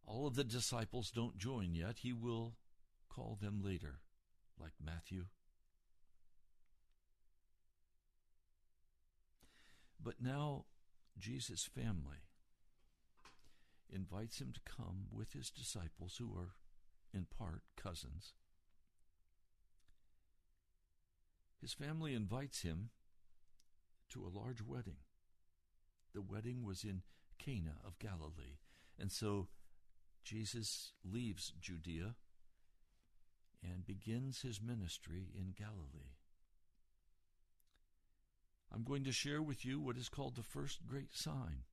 All 0.05 0.27
of 0.27 0.35
the 0.35 0.43
disciples 0.43 1.11
don't 1.11 1.37
join 1.37 1.73
yet. 1.73 1.97
He 1.99 2.13
will 2.13 2.53
call 3.09 3.37
them 3.41 3.61
later, 3.63 3.99
like 4.59 4.73
Matthew. 4.83 5.25
But 10.01 10.15
now, 10.21 10.65
Jesus' 11.17 11.65
family 11.65 12.28
invites 13.93 14.39
him 14.39 14.53
to 14.53 14.59
come 14.65 15.05
with 15.11 15.33
his 15.33 15.49
disciples, 15.49 16.17
who 16.17 16.33
are 16.35 16.55
in 17.13 17.25
part 17.25 17.63
cousins. 17.75 18.33
His 21.61 21.73
family 21.73 22.13
invites 22.13 22.61
him 22.61 22.89
to 24.09 24.25
a 24.25 24.35
large 24.37 24.61
wedding. 24.61 24.97
The 26.13 26.21
wedding 26.21 26.63
was 26.63 26.83
in 26.83 27.01
Cana 27.37 27.75
of 27.85 27.99
Galilee. 27.99 28.59
And 28.97 29.11
so 29.11 29.47
Jesus 30.23 30.93
leaves 31.03 31.53
Judea 31.59 32.15
and 33.63 33.85
begins 33.85 34.41
his 34.41 34.61
ministry 34.61 35.27
in 35.35 35.53
Galilee. 35.57 36.15
I'm 38.73 38.83
going 38.83 39.03
to 39.03 39.11
share 39.11 39.41
with 39.41 39.65
you 39.65 39.79
what 39.79 39.97
is 39.97 40.09
called 40.09 40.35
the 40.35 40.43
first 40.43 40.85
great 40.85 41.13
sign. 41.15 41.63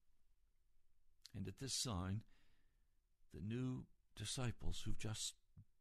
And 1.37 1.46
at 1.46 1.59
this 1.59 1.75
sign, 1.75 2.22
the 3.35 3.42
new 3.42 3.85
disciples 4.16 4.83
who've 4.85 4.99
just 4.99 5.35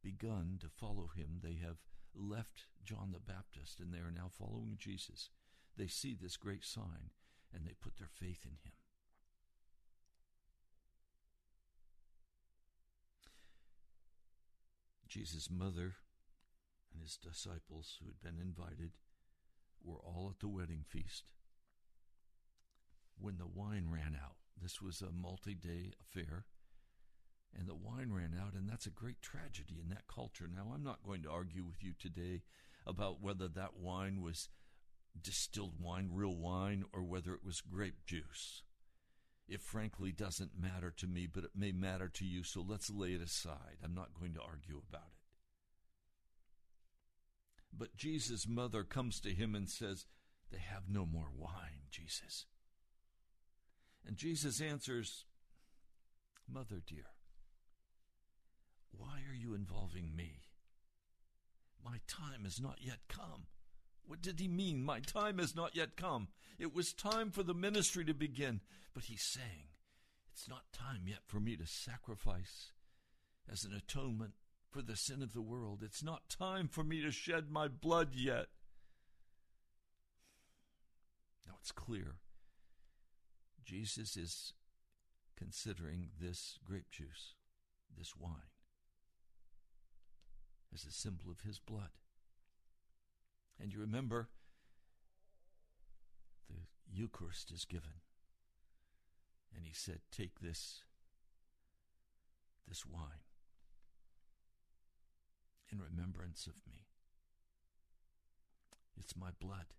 begun 0.04 0.58
to 0.60 0.68
follow 0.68 1.10
him, 1.16 1.40
they 1.42 1.58
have 1.64 1.78
left 2.14 2.66
John 2.84 3.12
the 3.14 3.20
Baptist 3.20 3.80
and 3.80 3.94
they 3.94 4.00
are 4.00 4.12
now 4.12 4.30
following 4.38 4.76
Jesus. 4.78 5.30
They 5.78 5.88
see 5.88 6.14
this 6.20 6.36
great 6.36 6.66
sign 6.66 7.12
and 7.54 7.66
they 7.66 7.74
put 7.82 7.98
their 7.98 8.10
faith 8.12 8.40
in 8.44 8.58
him. 8.64 8.74
Jesus' 15.08 15.50
mother 15.50 15.96
and 16.92 17.02
his 17.02 17.16
disciples 17.16 17.98
who 18.02 18.08
had 18.08 18.22
been 18.22 18.42
invited 18.42 18.92
were 19.82 20.00
all 20.00 20.30
at 20.30 20.40
the 20.42 20.50
wedding 20.50 20.84
feast. 20.86 21.24
When 23.18 23.38
the 23.38 23.48
wine 23.48 23.88
ran 23.90 24.18
out, 24.22 24.36
this 24.62 24.82
was 24.82 25.02
a 25.02 25.12
multi 25.12 25.54
day 25.54 25.92
affair, 26.02 26.46
and 27.58 27.68
the 27.68 27.76
wine 27.76 28.12
ran 28.12 28.34
out, 28.40 28.54
and 28.54 28.70
that's 28.70 28.86
a 28.86 28.92
great 28.92 29.22
tragedy 29.22 29.80
in 29.82 29.90
that 29.90 30.08
culture. 30.08 30.50
Now, 30.54 30.72
I'm 30.74 30.84
not 30.84 31.04
going 31.06 31.24
to 31.24 31.32
argue 31.32 31.64
with 31.64 31.84
you 31.84 31.94
today 31.98 32.44
about 32.86 33.22
whether 33.22 33.48
that 33.48 33.78
wine 33.78 34.22
was 34.22 34.50
distilled 35.20 35.80
wine, 35.80 36.10
real 36.12 36.36
wine, 36.36 36.84
or 36.94 37.04
whether 37.04 37.34
it 37.34 37.44
was 37.44 37.62
grape 37.62 38.06
juice. 38.06 38.64
It 39.48 39.62
frankly 39.62 40.12
doesn't 40.12 40.60
matter 40.60 40.92
to 40.98 41.08
me, 41.08 41.28
but 41.28 41.44
it 41.44 41.52
may 41.56 41.72
matter 41.72 42.10
to 42.10 42.26
you, 42.26 42.44
so 42.44 42.66
let's 42.68 42.90
lay 42.90 43.14
it 43.14 43.22
aside. 43.22 43.78
I'm 43.84 43.94
not 43.94 44.20
going 44.20 44.34
to 44.34 44.42
argue 44.42 44.82
about 44.90 45.08
it. 45.08 45.16
But 47.78 47.96
Jesus' 47.96 48.48
mother 48.48 48.84
comes 48.84 49.20
to 49.22 49.34
him 49.34 49.54
and 49.54 49.70
says, 49.70 50.06
They 50.52 50.60
have 50.60 50.90
no 50.90 51.06
more 51.06 51.30
wine, 51.36 51.90
Jesus. 51.92 52.46
And 54.08 54.18
Jesus 54.18 54.62
answers, 54.62 55.26
Mother 56.48 56.82
dear, 56.86 57.08
why 58.92 59.22
are 59.30 59.36
you 59.36 59.54
involving 59.54 60.16
me? 60.16 60.42
My 61.84 62.00
time 62.08 62.44
has 62.44 62.60
not 62.60 62.80
yet 62.82 63.00
come. 63.08 63.48
What 64.08 64.22
did 64.22 64.40
he 64.40 64.48
mean? 64.48 64.84
My 64.84 65.00
time 65.00 65.40
has 65.40 65.56
not 65.56 65.76
yet 65.76 65.96
come. 65.96 66.28
It 66.60 66.74
was 66.74 66.94
time 66.94 67.32
for 67.32 67.44
the 67.44 67.54
ministry 67.54 68.06
to 68.06 68.14
begin. 68.14 68.62
But 68.94 69.06
he's 69.06 69.24
saying, 69.24 69.70
It's 70.32 70.48
not 70.48 70.72
time 70.72 71.04
yet 71.08 71.20
for 71.26 71.40
me 71.40 71.56
to 71.58 71.66
sacrifice 71.66 72.72
as 73.52 73.64
an 73.64 73.74
atonement 73.74 74.34
for 74.70 74.82
the 74.82 74.96
sin 74.96 75.22
of 75.22 75.34
the 75.34 75.42
world. 75.42 75.82
It's 75.84 76.04
not 76.04 76.30
time 76.30 76.68
for 76.68 76.84
me 76.84 77.02
to 77.02 77.12
shed 77.12 77.50
my 77.50 77.68
blood 77.68 78.10
yet. 78.14 78.48
Now 81.48 81.54
it's 81.60 81.72
clear. 81.72 82.16
Jesus 83.66 84.16
is 84.16 84.54
considering 85.36 86.10
this 86.22 86.60
grape 86.64 86.90
juice, 86.92 87.34
this 87.98 88.16
wine, 88.16 88.52
as 90.74 90.86
a 90.86 90.92
symbol 90.92 91.32
of 91.32 91.42
his 91.42 91.60
blood. 91.60 91.90
And 93.60 93.74
you 93.74 93.80
remember, 93.80 94.30
the 96.48 96.62
Eucharist 96.94 97.52
is 97.52 97.66
given. 97.66 98.02
And 99.56 99.66
he 99.66 99.74
said, 99.74 100.00
Take 100.12 100.40
this 100.42 100.82
this 102.68 102.86
wine 102.86 103.24
in 105.72 105.80
remembrance 105.80 106.48
of 106.48 106.56
me. 106.68 106.88
It's 108.98 109.16
my 109.16 109.30
blood. 109.40 109.74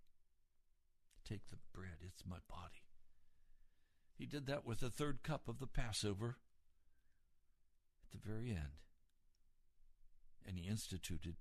Take 1.29 1.49
the 1.49 1.57
bread, 1.75 1.99
it's 2.07 2.22
my 2.25 2.37
body. 2.49 2.86
He 4.17 4.27
did 4.27 4.47
that 4.47 4.65
with 4.65 4.81
the 4.81 4.91
third 4.91 5.23
cup 5.23 5.49
of 5.49 5.59
the 5.59 5.67
Passover 5.67 6.39
at 8.03 8.11
the 8.11 8.29
very 8.29 8.51
end. 8.51 8.81
And 10.47 10.59
he 10.59 10.69
instituted 10.69 11.37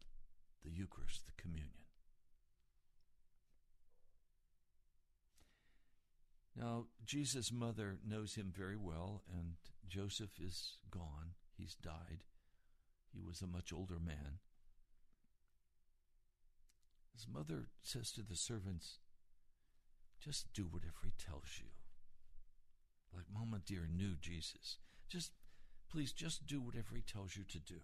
the 0.63 0.71
Eucharist, 0.71 1.25
the 1.25 1.41
communion. 1.41 1.85
Now, 6.55 6.85
Jesus' 7.05 7.51
mother 7.51 7.97
knows 8.07 8.35
him 8.35 8.51
very 8.55 8.77
well, 8.77 9.23
and 9.31 9.55
Joseph 9.87 10.39
is 10.41 10.77
gone. 10.89 11.35
He's 11.57 11.75
died. 11.75 12.23
He 13.13 13.21
was 13.21 13.41
a 13.41 13.47
much 13.47 13.71
older 13.73 13.99
man. 13.99 14.39
His 17.13 17.27
mother 17.31 17.67
says 17.81 18.11
to 18.13 18.21
the 18.21 18.35
servants, 18.35 18.99
Just 20.19 20.53
do 20.53 20.63
whatever 20.63 20.99
he 21.03 21.13
tells 21.17 21.59
you. 21.59 21.67
Like 23.15 23.25
Mama 23.33 23.61
dear 23.65 23.87
knew 23.87 24.15
Jesus. 24.19 24.77
Just, 25.07 25.31
please, 25.89 26.11
just 26.11 26.45
do 26.45 26.61
whatever 26.61 26.95
he 26.95 27.01
tells 27.01 27.35
you 27.37 27.43
to 27.43 27.59
do. 27.59 27.81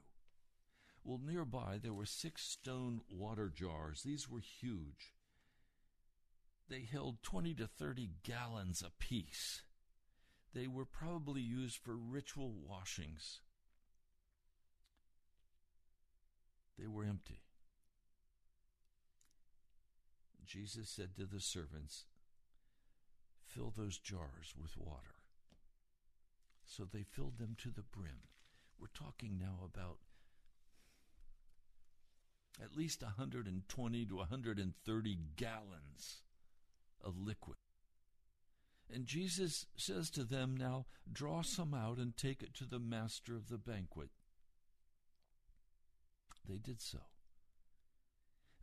Well, 1.04 1.20
nearby 1.24 1.80
there 1.82 1.94
were 1.94 2.06
six 2.06 2.44
stone 2.44 3.02
water 3.10 3.52
jars. 3.54 4.04
These 4.04 4.30
were 4.30 4.40
huge. 4.40 5.14
They 6.70 6.88
held 6.90 7.24
20 7.24 7.56
to 7.56 7.68
30 7.68 8.10
gallons 8.24 8.84
apiece. 8.86 9.62
They 10.54 10.68
were 10.68 10.86
probably 10.86 11.42
used 11.42 11.78
for 11.78 11.96
ritual 11.96 12.54
washings. 12.68 13.40
They 16.78 16.88
were 16.88 17.04
empty. 17.04 17.42
Jesus 20.46 20.90
said 20.90 21.16
to 21.16 21.26
the 21.26 21.40
servants, 21.40 22.06
Fill 23.46 23.74
those 23.76 23.98
jars 23.98 24.54
with 24.60 24.78
water. 24.78 25.21
So 26.72 26.86
they 26.86 27.04
filled 27.04 27.38
them 27.38 27.58
to 27.64 27.70
the 27.70 27.84
brim. 27.84 28.30
We're 28.80 28.88
talking 28.94 29.38
now 29.38 29.60
about 29.66 29.98
at 32.64 32.78
least 32.78 33.04
120 33.04 34.06
to 34.06 34.16
130 34.16 35.18
gallons 35.36 36.22
of 37.04 37.20
liquid. 37.20 37.58
And 38.90 39.06
Jesus 39.06 39.66
says 39.76 40.10
to 40.12 40.24
them, 40.24 40.56
Now 40.56 40.86
draw 41.12 41.42
some 41.42 41.74
out 41.74 41.98
and 41.98 42.16
take 42.16 42.42
it 42.42 42.54
to 42.56 42.66
the 42.66 42.80
master 42.80 43.36
of 43.36 43.50
the 43.50 43.58
banquet. 43.58 44.10
They 46.48 46.58
did 46.58 46.80
so. 46.80 47.00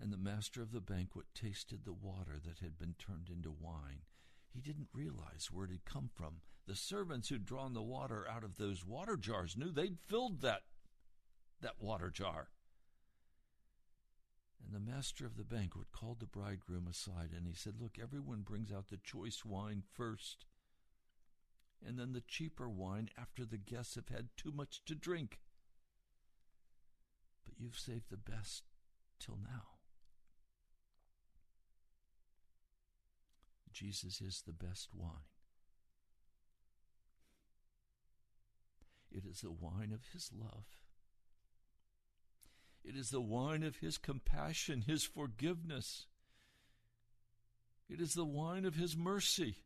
And 0.00 0.10
the 0.10 0.16
master 0.16 0.62
of 0.62 0.72
the 0.72 0.80
banquet 0.80 1.26
tasted 1.34 1.84
the 1.84 1.92
water 1.92 2.38
that 2.42 2.60
had 2.60 2.78
been 2.78 2.94
turned 2.98 3.28
into 3.28 3.50
wine. 3.50 4.00
He 4.58 4.72
didn't 4.72 4.88
realize 4.92 5.50
where 5.52 5.66
it 5.66 5.70
had 5.70 5.84
come 5.84 6.10
from. 6.12 6.40
The 6.66 6.74
servants 6.74 7.28
who'd 7.28 7.46
drawn 7.46 7.74
the 7.74 7.82
water 7.82 8.26
out 8.28 8.42
of 8.42 8.56
those 8.56 8.84
water 8.84 9.16
jars 9.16 9.56
knew 9.56 9.70
they'd 9.70 10.00
filled 10.08 10.40
that, 10.40 10.62
that 11.60 11.80
water 11.80 12.10
jar. 12.10 12.48
And 14.60 14.74
the 14.74 14.80
master 14.80 15.24
of 15.24 15.36
the 15.36 15.44
banquet 15.44 15.92
called 15.92 16.18
the 16.18 16.26
bridegroom 16.26 16.88
aside 16.88 17.30
and 17.36 17.46
he 17.46 17.54
said, 17.54 17.74
Look, 17.80 18.00
everyone 18.02 18.40
brings 18.40 18.72
out 18.72 18.88
the 18.88 18.96
choice 18.96 19.44
wine 19.44 19.84
first, 19.92 20.44
and 21.86 21.96
then 21.96 22.12
the 22.12 22.24
cheaper 22.26 22.68
wine 22.68 23.10
after 23.16 23.44
the 23.44 23.58
guests 23.58 23.94
have 23.94 24.08
had 24.08 24.30
too 24.36 24.50
much 24.50 24.84
to 24.86 24.96
drink. 24.96 25.38
But 27.44 27.60
you've 27.60 27.78
saved 27.78 28.10
the 28.10 28.16
best 28.16 28.64
till 29.20 29.38
now. 29.40 29.77
Jesus 33.78 34.20
is 34.20 34.42
the 34.44 34.52
best 34.52 34.88
wine. 34.92 35.10
It 39.12 39.22
is 39.24 39.40
the 39.40 39.52
wine 39.52 39.92
of 39.92 40.00
his 40.12 40.30
love. 40.36 40.64
It 42.84 42.96
is 42.96 43.10
the 43.10 43.20
wine 43.20 43.62
of 43.62 43.76
his 43.76 43.96
compassion, 43.96 44.82
his 44.82 45.04
forgiveness. 45.04 46.06
It 47.88 48.00
is 48.00 48.14
the 48.14 48.24
wine 48.24 48.64
of 48.64 48.74
his 48.74 48.96
mercy. 48.96 49.58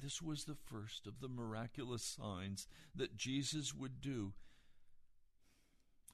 This 0.00 0.22
was 0.22 0.44
the 0.44 0.54
first 0.54 1.08
of 1.08 1.20
the 1.20 1.28
miraculous 1.28 2.04
signs 2.04 2.68
that 2.94 3.16
Jesus 3.16 3.74
would 3.74 4.00
do, 4.00 4.34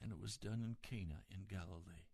and 0.00 0.10
it 0.10 0.18
was 0.18 0.38
done 0.38 0.62
in 0.64 0.76
Cana 0.82 1.24
in 1.30 1.44
Galilee. 1.46 2.06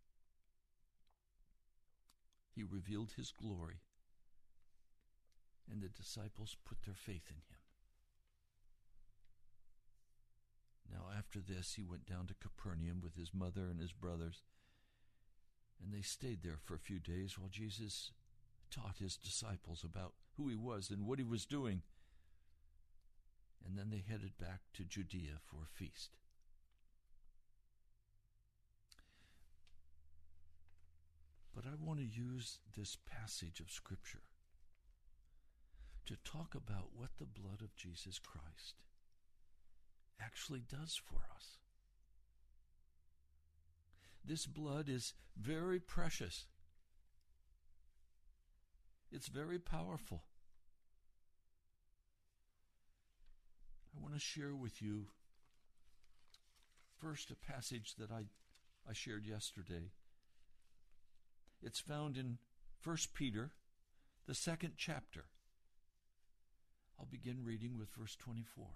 He 2.59 2.65
revealed 2.65 3.13
his 3.17 3.31
glory, 3.31 3.77
and 5.71 5.81
the 5.81 5.89
disciples 5.89 6.57
put 6.65 6.83
their 6.83 6.97
faith 6.97 7.31
in 7.31 7.37
him. 7.37 7.61
Now, 10.91 11.17
after 11.17 11.39
this, 11.39 11.75
he 11.75 11.85
went 11.85 12.05
down 12.05 12.27
to 12.27 12.35
Capernaum 12.35 13.01
with 13.01 13.15
his 13.15 13.33
mother 13.33 13.69
and 13.71 13.79
his 13.79 13.93
brothers, 13.93 14.43
and 15.81 15.95
they 15.95 16.03
stayed 16.03 16.43
there 16.43 16.59
for 16.61 16.75
a 16.75 16.81
few 16.81 16.99
days 16.99 17.39
while 17.39 17.49
Jesus 17.49 18.11
taught 18.73 18.97
his 18.99 19.17
disciples 19.17 19.85
about 19.85 20.15
who 20.37 20.49
he 20.49 20.57
was 20.57 20.91
and 20.91 21.07
what 21.07 21.21
he 21.21 21.25
was 21.25 21.47
doing. 21.47 21.83
And 23.65 23.79
then 23.79 23.91
they 23.91 24.03
headed 24.05 24.37
back 24.37 24.63
to 24.75 24.83
Judea 24.83 25.39
for 25.45 25.59
a 25.63 25.79
feast. 25.79 26.17
But 31.59 31.73
I 31.73 31.75
want 31.85 31.99
to 31.99 32.05
use 32.05 32.61
this 32.77 32.97
passage 33.05 33.59
of 33.59 33.69
Scripture 33.69 34.23
to 36.07 36.15
talk 36.25 36.55
about 36.55 36.91
what 36.95 37.09
the 37.19 37.25
blood 37.25 37.63
of 37.63 37.75
Jesus 37.75 38.21
Christ 38.21 38.77
actually 40.21 40.63
does 40.71 41.01
for 41.05 41.17
us. 41.35 41.57
This 44.25 44.47
blood 44.47 44.89
is 44.89 45.15
very 45.37 45.81
precious. 45.81 46.47
It's 49.11 49.27
very 49.27 49.59
powerful. 49.59 50.23
I 53.97 54.01
want 54.01 54.15
to 54.15 54.21
share 54.21 54.55
with 54.55 54.81
you 54.81 55.07
first 57.01 57.33
a 57.33 57.53
passage 57.53 57.97
that 57.99 58.13
I, 58.13 58.27
I 58.89 58.93
shared 58.93 59.27
yesterday. 59.27 59.91
It's 61.63 61.81
found 61.81 62.17
in 62.17 62.39
1 62.85 62.97
Peter, 63.15 63.53
the 64.27 64.35
second 64.35 64.75
chapter. 64.77 65.25
I'll 66.99 67.07
begin 67.07 67.45
reading 67.45 67.77
with 67.77 67.91
verse 67.91 68.17
24. 68.17 68.67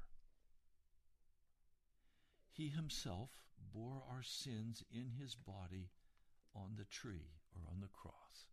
He 2.50 2.68
himself 2.68 3.30
bore 3.72 4.02
our 4.10 4.22
sins 4.22 4.84
in 4.92 5.12
his 5.18 5.34
body 5.34 5.90
on 6.54 6.72
the 6.76 6.84
tree 6.84 7.30
or 7.54 7.62
on 7.70 7.80
the 7.80 7.88
cross, 7.88 8.46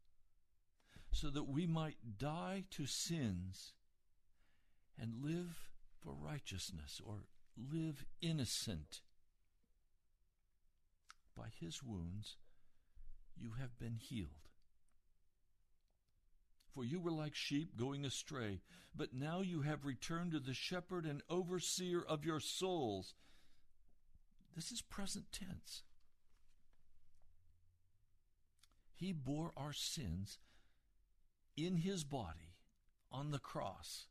so 1.11 1.29
that 1.29 1.47
we 1.47 1.65
might 1.65 2.17
die 2.17 2.63
to 2.71 2.85
sins 2.85 3.73
and 4.97 5.23
live 5.23 5.69
for 6.01 6.13
righteousness 6.13 7.01
or 7.05 7.25
live 7.57 8.05
innocent. 8.21 9.01
By 11.35 11.47
his 11.59 11.83
wounds 11.83 12.37
you 13.39 13.51
have 13.59 13.77
been 13.79 13.95
healed. 13.95 14.29
For 16.73 16.83
you 16.83 16.99
were 16.99 17.11
like 17.11 17.35
sheep 17.35 17.75
going 17.77 18.05
astray, 18.05 18.61
but 18.95 19.13
now 19.13 19.41
you 19.41 19.61
have 19.61 19.85
returned 19.85 20.31
to 20.33 20.39
the 20.39 20.53
shepherd 20.53 21.05
and 21.05 21.21
overseer 21.29 22.01
of 22.01 22.25
your 22.25 22.39
souls. 22.39 23.15
This 24.55 24.71
is 24.71 24.81
present 24.81 25.25
tense. 25.31 25.83
He 28.95 29.13
bore 29.13 29.51
our 29.55 29.73
sins 29.73 30.39
in 31.55 31.77
his 31.77 32.03
body 32.03 32.55
on 33.11 33.31
the 33.31 33.39
cross 33.39 34.07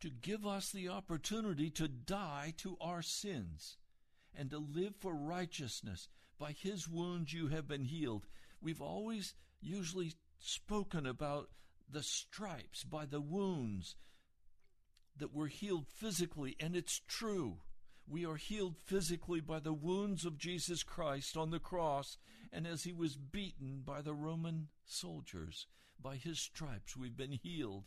to 0.00 0.10
give 0.10 0.46
us 0.46 0.70
the 0.70 0.88
opportunity 0.88 1.70
to 1.70 1.88
die 1.88 2.52
to 2.58 2.76
our 2.80 3.02
sins 3.02 3.78
and 4.34 4.50
to 4.50 4.58
live 4.58 4.94
for 4.98 5.14
righteousness. 5.14 6.08
By 6.38 6.52
his 6.52 6.88
wounds 6.88 7.32
you 7.32 7.48
have 7.48 7.66
been 7.66 7.84
healed. 7.84 8.26
We've 8.60 8.82
always 8.82 9.34
usually 9.60 10.14
spoken 10.38 11.06
about 11.06 11.48
the 11.90 12.02
stripes, 12.02 12.84
by 12.84 13.06
the 13.06 13.20
wounds 13.20 13.96
that 15.16 15.32
we're 15.32 15.46
healed 15.46 15.86
physically, 15.88 16.56
and 16.60 16.76
it's 16.76 17.00
true. 17.08 17.58
We 18.08 18.26
are 18.26 18.36
healed 18.36 18.76
physically 18.76 19.40
by 19.40 19.60
the 19.60 19.72
wounds 19.72 20.24
of 20.24 20.38
Jesus 20.38 20.82
Christ 20.82 21.36
on 21.36 21.50
the 21.50 21.58
cross, 21.58 22.18
and 22.52 22.66
as 22.66 22.84
he 22.84 22.92
was 22.92 23.16
beaten 23.16 23.82
by 23.84 24.02
the 24.02 24.14
Roman 24.14 24.68
soldiers. 24.84 25.66
By 26.00 26.16
his 26.16 26.38
stripes 26.38 26.96
we've 26.96 27.16
been 27.16 27.32
healed. 27.32 27.84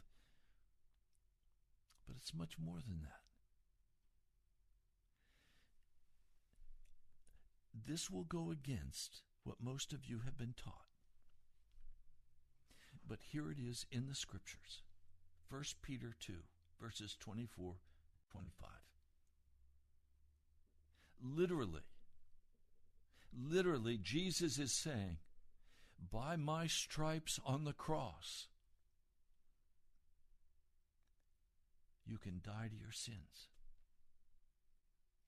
But 2.07 2.17
it's 2.17 2.33
much 2.33 2.57
more 2.57 2.79
than 2.85 3.01
that. 3.03 3.18
This 7.73 8.10
will 8.10 8.23
go 8.23 8.51
against 8.51 9.21
what 9.43 9.58
most 9.62 9.93
of 9.93 10.05
you 10.05 10.21
have 10.25 10.38
been 10.38 10.53
taught. 10.55 10.86
But 13.08 13.19
here 13.32 13.49
it 13.51 13.58
is 13.60 13.86
in 13.91 14.08
the 14.08 14.15
scriptures 14.15 14.84
1 15.49 15.63
Peter 15.82 16.13
2, 16.19 16.34
verses 16.79 17.15
24 17.19 17.73
25. 18.32 18.69
Literally, 21.21 21.82
literally, 23.36 23.97
Jesus 23.97 24.60
is 24.60 24.71
saying, 24.71 25.17
By 26.12 26.36
my 26.36 26.67
stripes 26.67 27.39
on 27.45 27.65
the 27.65 27.73
cross, 27.73 28.47
you 32.05 32.17
can 32.17 32.41
die 32.43 32.69
to 32.69 32.75
your 32.75 32.91
sins. 32.91 33.49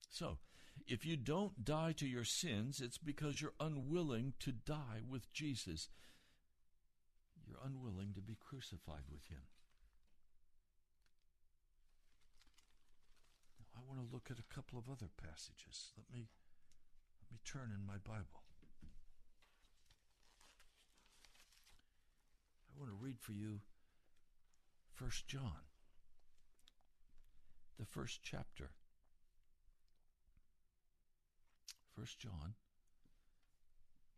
So, 0.08 0.38
if 0.86 1.06
you 1.06 1.16
don't 1.16 1.64
die 1.64 1.92
to 1.92 2.06
your 2.06 2.24
sins, 2.24 2.80
it's 2.80 2.98
because 2.98 3.40
you're 3.40 3.54
unwilling 3.60 4.34
to 4.40 4.52
die 4.52 5.00
with 5.08 5.32
Jesus. 5.32 5.88
You're 7.46 7.60
unwilling 7.64 8.12
to 8.14 8.20
be 8.20 8.36
crucified 8.40 9.04
with 9.10 9.26
him. 9.28 9.42
Now, 13.58 13.66
I 13.76 13.80
want 13.88 14.00
to 14.00 14.14
look 14.14 14.28
at 14.30 14.38
a 14.38 14.54
couple 14.54 14.78
of 14.78 14.90
other 14.90 15.10
passages. 15.22 15.92
Let 15.96 16.10
me 16.12 16.28
let 17.20 17.30
me 17.30 17.38
turn 17.44 17.72
in 17.74 17.86
my 17.86 17.98
Bible. 18.04 18.42
I 22.68 22.78
want 22.78 22.90
to 22.90 23.04
read 23.04 23.18
for 23.20 23.32
you 23.32 23.60
First 24.94 25.26
John, 25.26 25.64
the 27.78 27.86
first 27.86 28.20
chapter. 28.22 28.70
First 31.96 32.18
John, 32.18 32.54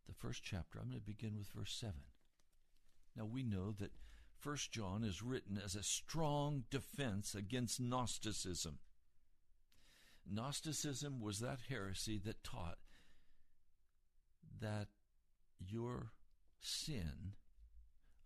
the 0.07 0.15
first 0.15 0.43
chapter. 0.43 0.79
I'm 0.79 0.89
going 0.89 1.01
to 1.01 1.05
begin 1.05 1.37
with 1.37 1.49
verse 1.49 1.75
7. 1.79 1.95
Now 3.17 3.25
we 3.25 3.43
know 3.43 3.73
that 3.73 3.93
First 4.39 4.73
John 4.73 5.05
is 5.05 5.23
written 5.23 5.59
as 5.63 5.75
a 5.75 5.83
strong 5.83 6.65
defense 6.71 7.35
against 7.35 7.81
Gnosticism. 7.81 8.79
Gnosticism 10.31 11.21
was 11.21 11.41
that 11.41 11.61
heresy 11.69 12.19
that 12.25 12.45
taught 12.45 12.79
that 14.61 14.89
your 15.59 16.13
sin 16.61 17.33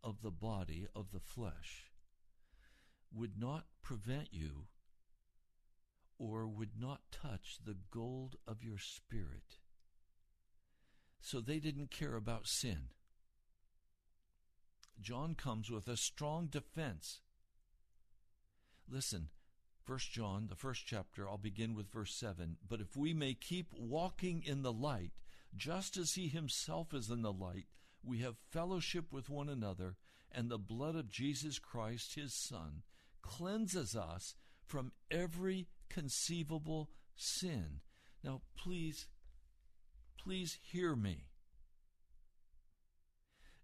of 0.03 0.23
the 0.23 0.31
body, 0.31 0.87
of 0.95 1.11
the 1.13 1.21
flesh, 1.21 1.91
would 3.13 3.39
not 3.39 3.67
prevent 3.83 4.29
you 4.33 4.67
or 6.19 6.47
would 6.47 6.81
not 6.81 7.01
touch 7.13 7.59
the 7.65 7.77
gold 7.91 8.37
of 8.47 8.63
your 8.63 8.79
spirit. 8.79 9.59
So 11.21 11.41
they 11.41 11.59
didn't 11.59 11.91
care 11.91 12.17
about 12.17 12.47
sin. 12.47 12.91
John 15.01 15.35
comes 15.35 15.71
with 15.71 15.87
a 15.89 15.97
strong 15.97 16.47
defense. 16.47 17.21
Listen, 18.91 19.29
First 19.89 20.13
John, 20.13 20.49
the 20.49 20.55
first 20.55 20.85
chapter, 20.85 21.27
I'll 21.27 21.39
begin 21.39 21.75
with 21.75 21.91
verse 21.91 22.15
7. 22.15 22.59
But 22.69 22.83
if 22.83 22.95
we 22.95 23.15
may 23.15 23.33
keep 23.33 23.73
walking 23.73 24.43
in 24.45 24.61
the 24.61 24.73
light, 24.73 25.13
just 25.57 25.97
as 25.97 26.13
he 26.13 26.29
himself 26.29 26.93
is 26.93 27.09
in 27.09 27.23
the 27.23 27.33
light, 27.33 27.69
we 28.05 28.19
have 28.19 28.37
fellowship 28.51 29.07
with 29.11 29.31
one 29.31 29.49
another, 29.49 29.97
and 30.31 30.51
the 30.51 30.59
blood 30.59 30.95
of 30.95 31.11
Jesus 31.11 31.59
Christ, 31.59 32.17
his 32.17 32.35
Son, 32.35 32.83
cleanses 33.23 33.97
us 33.97 34.35
from 34.67 34.93
every 35.11 35.69
conceivable 35.89 36.91
sin. 37.17 37.81
Now, 38.23 38.43
please, 38.57 39.07
please 40.19 40.59
hear 40.63 40.95
me. 40.97 41.27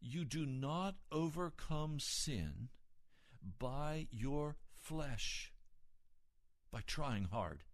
You 0.00 0.24
do 0.24 0.44
not 0.44 0.96
overcome 1.10 1.98
sin 1.98 2.68
by 3.58 4.06
your 4.10 4.56
flesh, 4.76 5.52
by 6.70 6.80
trying 6.86 7.24
hard. 7.24 7.64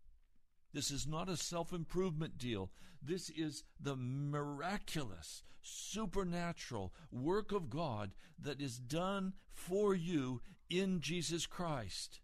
This 0.73 0.91
is 0.91 1.07
not 1.07 1.29
a 1.29 1.37
self 1.37 1.73
improvement 1.73 2.39
deal. 2.39 2.71
This 3.03 3.31
is 3.31 3.65
the 3.81 3.97
miraculous, 3.97 5.43
supernatural 5.63 6.93
work 7.11 7.51
of 7.51 7.71
God 7.71 8.13
that 8.39 8.61
is 8.61 8.79
done 8.79 9.33
for 9.53 9.95
you 9.95 10.41
in 10.69 11.01
Jesus 11.01 11.47
Christ. 11.47 12.21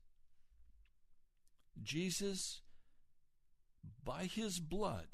Jesus, 1.83 2.61
by 4.05 4.25
his 4.25 4.61
blood, 4.61 5.07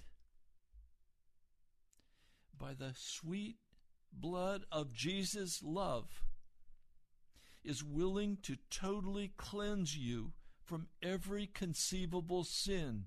by 2.58 2.74
the 2.74 2.92
sweet 2.94 3.56
blood 4.12 4.64
of 4.70 4.92
Jesus' 4.92 5.62
love, 5.62 6.22
is 7.64 7.82
willing 7.82 8.38
to 8.42 8.56
totally 8.70 9.32
cleanse 9.36 9.96
you 9.96 10.32
from 10.64 10.88
every 11.02 11.46
conceivable 11.46 12.44
sin. 12.44 13.04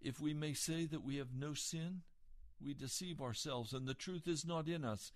If 0.00 0.20
we 0.20 0.34
may 0.34 0.52
say 0.52 0.86
that 0.86 1.04
we 1.04 1.16
have 1.16 1.34
no 1.34 1.54
sin, 1.54 2.02
we 2.60 2.74
deceive 2.74 3.20
ourselves 3.20 3.72
and 3.72 3.86
the 3.86 3.94
truth 3.94 4.26
is 4.26 4.44
not 4.44 4.68
in 4.68 4.84
us. 4.84 5.12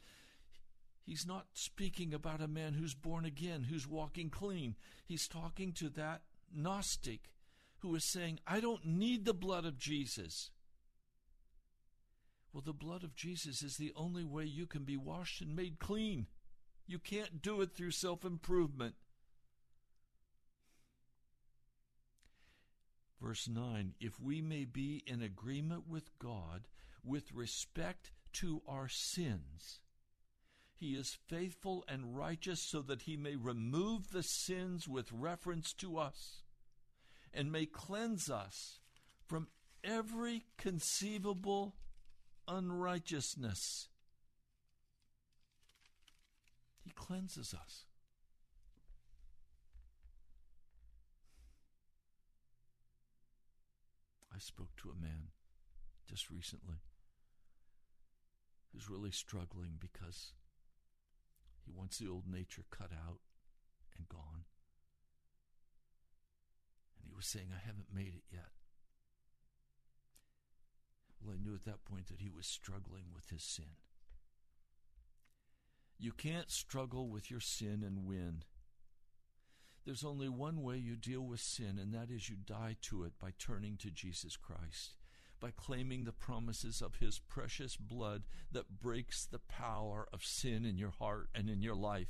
He's 1.03 1.27
not 1.27 1.47
speaking 1.53 2.15
about 2.15 2.41
a 2.41 2.49
man 2.49 2.75
who's 2.75 2.95
born 2.95 3.25
again, 3.25 3.65
who's 3.65 3.87
walking 3.87 4.31
clean. 4.31 4.77
He's 5.07 5.27
talking 5.27 5.73
to 5.75 5.89
that 5.91 6.23
Gnostic 6.55 7.31
who 7.79 7.95
is 7.95 8.05
saying, 8.05 8.39
I 8.47 8.61
don't 8.61 8.85
need 8.85 9.25
the 9.25 9.35
blood 9.35 9.65
of 9.65 9.79
Jesus. 9.79 10.51
Well, 12.53 12.63
the 12.65 12.73
blood 12.73 13.05
of 13.05 13.15
Jesus 13.15 13.63
is 13.63 13.77
the 13.77 13.93
only 13.97 14.25
way 14.25 14.45
you 14.45 14.67
can 14.67 14.85
be 14.85 14.97
washed 14.97 15.41
and 15.41 15.57
made 15.57 15.79
clean. 15.79 16.27
You 16.87 16.99
can't 16.99 17.41
do 17.41 17.61
it 17.61 17.73
through 17.73 17.93
self 17.93 18.25
improvement. 18.25 18.95
Verse 23.21 23.49
9 23.49 23.95
If 24.01 24.21
we 24.21 24.41
may 24.41 24.65
be 24.65 25.05
in 25.07 25.23
agreement 25.23 25.85
with 25.89 26.11
God 26.19 26.67
with 27.05 27.33
respect 27.33 28.11
to 28.35 28.63
our 28.67 28.89
sins, 28.89 29.81
he 30.81 30.95
is 30.95 31.19
faithful 31.29 31.85
and 31.87 32.17
righteous 32.17 32.63
so 32.63 32.81
that 32.81 33.03
he 33.03 33.15
may 33.15 33.37
remove 33.37 34.13
the 34.13 34.23
sins 34.23 34.89
with 34.89 35.13
reference 35.13 35.75
to 35.75 35.99
us 35.99 36.43
and 37.35 37.53
may 37.53 37.67
cleanse 37.67 38.31
us 38.31 38.81
from 39.27 39.49
every 39.85 40.47
conceivable 40.57 41.77
unrighteousness. 42.49 43.89
He 46.83 46.91
cleanses 46.93 47.53
us. 47.53 47.85
I 54.35 54.39
spoke 54.39 54.75
to 54.79 54.89
a 54.91 54.99
man 54.99 55.29
just 56.09 56.31
recently 56.31 56.77
who's 58.73 58.89
really 58.89 59.11
struggling 59.11 59.73
because 59.79 60.33
he 61.71 61.79
wants 61.79 61.99
the 61.99 62.09
old 62.09 62.25
nature 62.27 62.65
cut 62.71 62.91
out 62.93 63.21
and 63.97 64.09
gone. 64.09 64.45
And 66.97 67.07
he 67.07 67.15
was 67.15 67.27
saying, 67.27 67.49
I 67.55 67.65
haven't 67.65 67.95
made 67.95 68.15
it 68.15 68.25
yet. 68.33 68.51
Well, 71.23 71.37
I 71.39 71.43
knew 71.43 71.55
at 71.55 71.65
that 71.65 71.85
point 71.85 72.09
that 72.09 72.21
he 72.21 72.31
was 72.31 72.47
struggling 72.47 73.05
with 73.15 73.29
his 73.31 73.43
sin. 73.43 73.77
You 75.99 76.13
can't 76.13 76.51
struggle 76.51 77.09
with 77.09 77.31
your 77.31 77.41
sin 77.41 77.83
and 77.85 78.07
win. 78.07 78.43
There's 79.85 80.05
only 80.05 80.29
one 80.29 80.63
way 80.63 80.77
you 80.79 80.97
deal 80.97 81.23
with 81.23 81.41
sin, 81.41 81.79
and 81.79 81.93
that 81.95 82.11
is 82.11 82.29
you 82.29 82.37
die 82.37 82.77
to 82.83 83.05
it 83.05 83.13
by 83.21 83.33
turning 83.39 83.77
to 83.79 83.91
Jesus 83.91 84.37
Christ, 84.37 84.97
by 85.41 85.51
claiming 85.51 86.05
the 86.05 86.13
promises 86.13 86.83
of 86.83 86.97
his 86.97 87.19
precious 87.19 87.77
blood 87.77 88.23
that 88.53 88.81
breaks 88.81 89.27
the 89.27 89.39
power 89.39 90.07
of 90.13 90.25
sin 90.25 90.65
in 90.65 90.77
your 90.77 90.91
heart 90.91 91.29
and 91.35 91.49
in 91.49 91.63
your 91.63 91.75
life. 91.75 92.09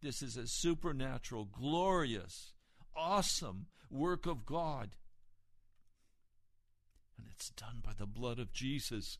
This 0.00 0.22
is 0.22 0.36
a 0.36 0.46
supernatural, 0.46 1.44
glorious, 1.44 2.52
awesome 2.94 3.66
work 3.90 4.26
of 4.26 4.46
God 4.46 4.90
and 7.18 7.26
it's 7.34 7.50
done 7.50 7.82
by 7.84 7.92
the 7.98 8.06
blood 8.06 8.38
of 8.38 8.52
Jesus. 8.52 9.18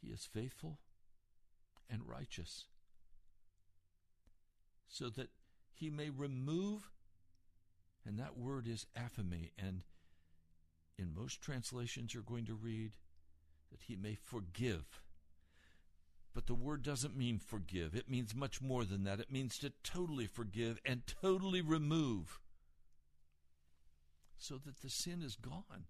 He 0.00 0.08
is 0.08 0.28
faithful 0.32 0.78
and 1.88 2.02
righteous 2.06 2.66
so 4.86 5.08
that 5.08 5.30
he 5.72 5.90
may 5.90 6.10
remove, 6.10 6.90
and 8.06 8.18
that 8.18 8.36
word 8.36 8.66
is 8.66 8.86
aphame, 8.96 9.50
and 9.58 9.82
in 10.98 11.14
most 11.14 11.40
translations 11.40 12.14
you're 12.14 12.22
going 12.22 12.46
to 12.46 12.54
read 12.54 12.92
that 13.70 13.82
he 13.82 13.96
may 13.96 14.14
forgive. 14.14 15.00
But 16.34 16.46
the 16.46 16.54
word 16.54 16.82
doesn't 16.82 17.16
mean 17.16 17.38
forgive. 17.38 17.94
It 17.94 18.10
means 18.10 18.34
much 18.34 18.60
more 18.60 18.84
than 18.84 19.04
that. 19.04 19.20
It 19.20 19.30
means 19.30 19.56
to 19.58 19.72
totally 19.84 20.26
forgive 20.26 20.80
and 20.84 21.06
totally 21.06 21.60
remove 21.60 22.40
so 24.36 24.56
that 24.58 24.82
the 24.82 24.90
sin 24.90 25.22
is 25.22 25.36
gone. 25.36 25.86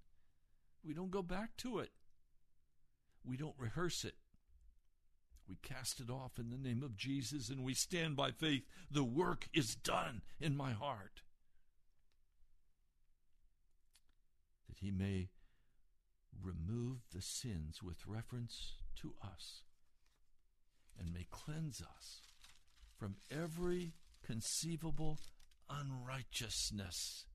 We 0.86 0.92
don't 0.92 1.10
go 1.10 1.22
back 1.22 1.56
to 1.58 1.78
it, 1.78 1.90
we 3.24 3.36
don't 3.36 3.56
rehearse 3.58 4.04
it. 4.04 4.14
We 5.46 5.56
cast 5.56 6.00
it 6.00 6.08
off 6.08 6.38
in 6.38 6.48
the 6.48 6.56
name 6.56 6.82
of 6.82 6.96
Jesus 6.96 7.50
and 7.50 7.62
we 7.62 7.74
stand 7.74 8.16
by 8.16 8.30
faith. 8.30 8.62
The 8.90 9.04
work 9.04 9.48
is 9.52 9.74
done 9.74 10.22
in 10.40 10.56
my 10.56 10.72
heart. 10.72 11.20
That 14.74 14.84
He 14.84 14.90
may 14.90 15.28
remove 16.42 16.98
the 17.14 17.22
sins 17.22 17.82
with 17.82 18.06
reference 18.06 18.74
to 18.96 19.14
us 19.22 19.62
and 20.98 21.12
may 21.12 21.26
cleanse 21.30 21.80
us 21.80 22.22
from 22.98 23.16
every 23.30 23.94
conceivable 24.24 25.18
unrighteousness. 25.70 27.26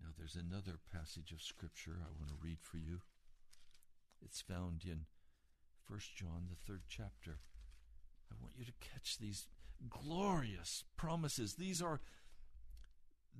Now, 0.00 0.08
there's 0.16 0.36
another 0.36 0.78
passage 0.92 1.32
of 1.32 1.42
Scripture 1.42 1.98
I 2.00 2.10
want 2.18 2.28
to 2.28 2.36
read 2.40 2.58
for 2.60 2.76
you. 2.76 3.00
It's 4.20 4.40
found 4.40 4.82
in 4.84 5.06
1 5.88 6.00
John, 6.16 6.46
the 6.48 6.72
third 6.72 6.82
chapter. 6.88 7.38
I 8.30 8.34
want 8.40 8.54
you 8.56 8.64
to 8.64 8.72
catch 8.80 9.18
these 9.18 9.46
glorious 9.88 10.84
promises. 10.96 11.54
These 11.54 11.82
are 11.82 12.00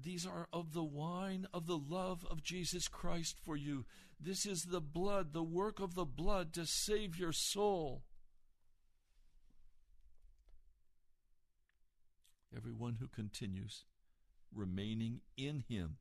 these 0.00 0.26
are 0.26 0.48
of 0.52 0.72
the 0.72 0.82
wine 0.82 1.46
of 1.52 1.66
the 1.66 1.78
love 1.78 2.26
of 2.30 2.42
Jesus 2.42 2.88
Christ 2.88 3.36
for 3.44 3.56
you. 3.56 3.84
This 4.18 4.46
is 4.46 4.64
the 4.64 4.80
blood, 4.80 5.32
the 5.32 5.42
work 5.42 5.80
of 5.80 5.94
the 5.94 6.04
blood 6.04 6.52
to 6.54 6.66
save 6.66 7.18
your 7.18 7.32
soul. 7.32 8.02
Everyone 12.56 12.96
who 13.00 13.08
continues 13.08 13.84
remaining 14.54 15.20
in 15.36 15.64
him. 15.68 15.96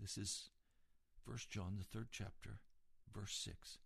This 0.00 0.16
is 0.16 0.50
1 1.24 1.38
John, 1.48 1.76
the 1.78 1.84
third 1.84 2.08
chapter, 2.10 2.58
verse 3.14 3.34
6. 3.44 3.78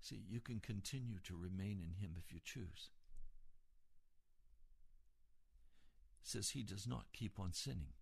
See, 0.00 0.22
you 0.28 0.40
can 0.40 0.60
continue 0.60 1.18
to 1.24 1.36
remain 1.36 1.80
in 1.80 2.02
him 2.02 2.16
if 2.16 2.32
you 2.32 2.40
choose. 2.44 2.90
It 6.17 6.17
says 6.28 6.50
he 6.50 6.62
does 6.62 6.86
not 6.86 7.12
keep 7.12 7.38
on 7.38 7.52
sinning. 7.52 7.92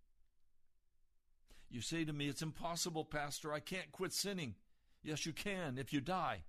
You 1.69 1.81
say 1.81 2.05
to 2.05 2.13
me, 2.13 2.27
It's 2.27 2.41
impossible, 2.41 3.05
Pastor. 3.05 3.53
I 3.53 3.59
can't 3.59 3.91
quit 3.91 4.13
sinning. 4.13 4.55
Yes, 5.03 5.25
you 5.25 5.33
can 5.33 5.77
if 5.77 5.93
you 5.93 6.01
die. 6.01 6.43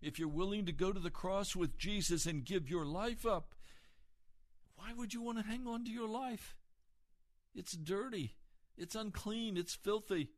If 0.00 0.18
you're 0.18 0.28
willing 0.28 0.66
to 0.66 0.72
go 0.72 0.92
to 0.92 1.00
the 1.00 1.10
cross 1.10 1.56
with 1.56 1.78
Jesus 1.78 2.26
and 2.26 2.44
give 2.44 2.68
your 2.68 2.84
life 2.84 3.24
up, 3.24 3.54
why 4.76 4.92
would 4.92 5.14
you 5.14 5.22
want 5.22 5.38
to 5.38 5.44
hang 5.44 5.66
on 5.66 5.84
to 5.84 5.90
your 5.90 6.08
life? 6.08 6.56
It's 7.54 7.72
dirty, 7.72 8.34
it's 8.76 8.94
unclean, 8.94 9.56
it's 9.56 9.74
filthy. 9.74 10.30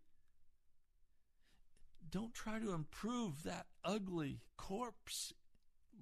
Don't 2.09 2.35
try 2.35 2.59
to 2.59 2.73
improve 2.73 3.43
that 3.43 3.67
ugly 3.85 4.41
corpse. 4.57 5.33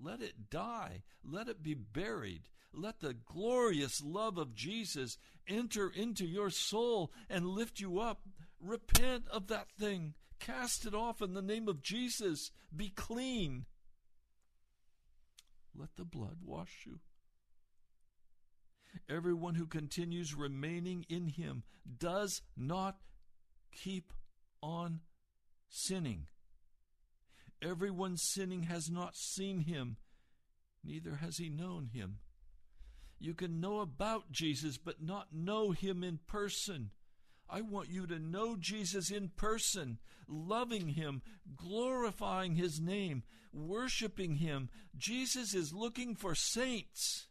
Let 0.03 0.21
it 0.21 0.51
die. 0.51 1.03
Let 1.25 1.49
it 1.49 1.63
be 1.63 1.75
buried. 1.75 2.51
Let 2.77 3.01
the 3.01 3.15
glorious 3.15 4.03
love 4.03 4.37
of 4.37 4.55
Jesus 4.55 5.17
enter 5.47 5.89
into 5.89 6.27
your 6.27 6.51
soul 6.51 7.13
and 7.31 7.47
lift 7.47 7.81
you 7.81 8.01
up. 8.01 8.23
Repent 8.61 9.29
of 9.29 9.49
that 9.49 9.71
thing. 9.79 10.15
Cast 10.41 10.85
it 10.87 10.95
off 10.95 11.23
in 11.23 11.35
the 11.35 11.43
name 11.43 11.69
of 11.69 11.83
Jesus. 11.83 12.51
Be 12.75 12.89
clean. 12.89 13.67
Let 15.75 15.97
the 15.97 16.05
blood 16.05 16.39
wash 16.45 16.85
you. 16.87 17.01
Everyone 19.09 19.55
who 19.55 19.67
continues 19.67 20.35
remaining 20.35 21.05
in 21.09 21.29
him 21.29 21.65
does 21.99 22.43
not 22.57 22.97
keep 23.73 24.13
on 24.63 25.01
sinning. 25.69 26.27
Everyone 27.61 28.17
sinning 28.17 28.65
has 28.65 28.91
not 28.91 29.17
seen 29.17 29.61
him, 29.61 29.97
neither 30.85 31.17
has 31.17 31.39
he 31.39 31.49
known 31.49 31.91
him. 31.93 32.19
You 33.25 33.33
can 33.33 33.59
know 33.59 33.81
about 33.81 34.33
Jesus, 34.33 34.77
but 34.77 35.03
not 35.03 35.29
know 35.33 35.71
him 35.71 36.05
in 36.05 36.19
person. 36.27 36.91
I 37.49 37.63
want 37.63 37.89
you 37.89 38.07
to 38.07 38.19
know 38.19 38.55
Jesus 38.55 39.11
in 39.11 39.31
person, 39.31 39.97
loving 40.29 40.89
him, 40.89 41.23
glorifying 41.57 42.55
his 42.55 42.83
name, 42.83 43.23
worshiping 43.51 44.35
him. 44.35 44.69
Jesus 44.95 45.55
is 45.55 45.73
looking 45.73 46.15
for 46.15 46.35
saints. 46.35 47.29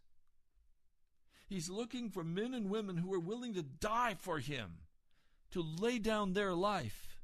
He's 1.47 1.69
looking 1.69 2.10
for 2.10 2.23
men 2.23 2.56
and 2.56 2.71
women 2.71 2.97
who 2.97 3.13
are 3.13 3.19
willing 3.19 3.53
to 3.53 3.62
die 3.62 4.15
for 4.17 4.39
him, 4.39 4.79
to 5.51 5.62
lay 5.62 5.99
down 5.99 6.34
their 6.34 6.56
life, 6.56 7.19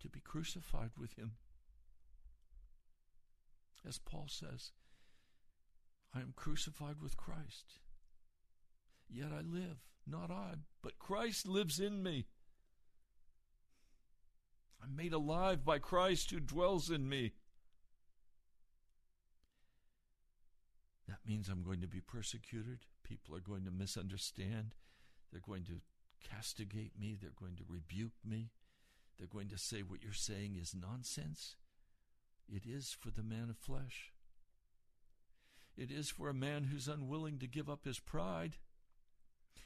to 0.00 0.08
be 0.08 0.18
crucified 0.18 0.90
with 0.98 1.12
him. 1.12 1.34
As 3.86 3.98
Paul 3.98 4.26
says, 4.28 4.72
I 6.14 6.20
am 6.20 6.32
crucified 6.36 6.96
with 7.02 7.16
Christ. 7.16 7.80
Yet 9.08 9.28
I 9.32 9.40
live, 9.42 9.78
not 10.06 10.30
I, 10.30 10.54
but 10.82 10.98
Christ 10.98 11.46
lives 11.46 11.78
in 11.78 12.02
me. 12.02 12.26
I'm 14.82 14.96
made 14.96 15.12
alive 15.12 15.64
by 15.64 15.78
Christ 15.78 16.30
who 16.30 16.40
dwells 16.40 16.90
in 16.90 17.08
me. 17.08 17.32
That 21.08 21.18
means 21.26 21.48
I'm 21.48 21.62
going 21.62 21.80
to 21.80 21.86
be 21.86 22.00
persecuted. 22.00 22.80
People 23.02 23.36
are 23.36 23.40
going 23.40 23.64
to 23.64 23.70
misunderstand. 23.70 24.74
They're 25.30 25.40
going 25.46 25.64
to 25.64 25.80
castigate 26.28 26.92
me. 26.98 27.16
They're 27.20 27.30
going 27.38 27.56
to 27.56 27.64
rebuke 27.68 28.12
me. 28.24 28.50
They're 29.18 29.26
going 29.26 29.48
to 29.48 29.58
say 29.58 29.80
what 29.80 30.02
you're 30.02 30.12
saying 30.12 30.56
is 30.60 30.74
nonsense. 30.74 31.56
It 32.48 32.62
is 32.66 32.96
for 32.98 33.10
the 33.10 33.22
man 33.22 33.48
of 33.50 33.56
flesh. 33.56 34.12
It 35.76 35.90
is 35.90 36.10
for 36.10 36.28
a 36.28 36.34
man 36.34 36.64
who's 36.64 36.88
unwilling 36.88 37.38
to 37.38 37.46
give 37.46 37.68
up 37.68 37.84
his 37.84 37.98
pride. 37.98 38.56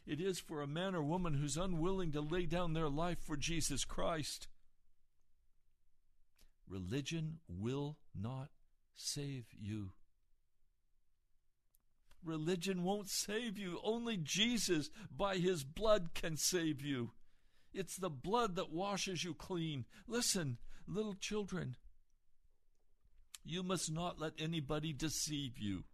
It 0.07 0.21
is 0.21 0.39
for 0.39 0.63
a 0.63 0.67
man 0.67 0.95
or 0.95 1.03
woman 1.03 1.35
who's 1.35 1.59
unwilling 1.59 2.13
to 2.13 2.21
lay 2.21 2.47
down 2.47 2.73
their 2.73 2.89
life 2.89 3.19
for 3.21 3.37
Jesus 3.37 3.85
Christ. 3.85 4.49
Religion 6.67 7.41
will 7.49 7.99
not 8.19 8.49
save 8.97 9.47
you. 9.59 9.91
Religion 12.25 12.83
won't 12.83 13.09
save 13.09 13.59
you. 13.59 13.79
Only 13.83 14.17
Jesus, 14.17 14.91
by 15.15 15.37
his 15.37 15.63
blood, 15.63 16.11
can 16.15 16.37
save 16.37 16.81
you. 16.83 17.13
It's 17.73 17.97
the 17.97 18.11
blood 18.11 18.57
that 18.57 18.73
washes 18.73 19.25
you 19.25 19.35
clean. 19.35 19.85
Listen, 20.07 20.59
little 20.87 21.15
children, 21.15 21.77
you 23.49 23.63
must 23.63 23.91
not 23.91 24.21
let 24.21 24.33
anybody 24.39 24.93
deceive 24.93 25.59
you. 25.59 25.85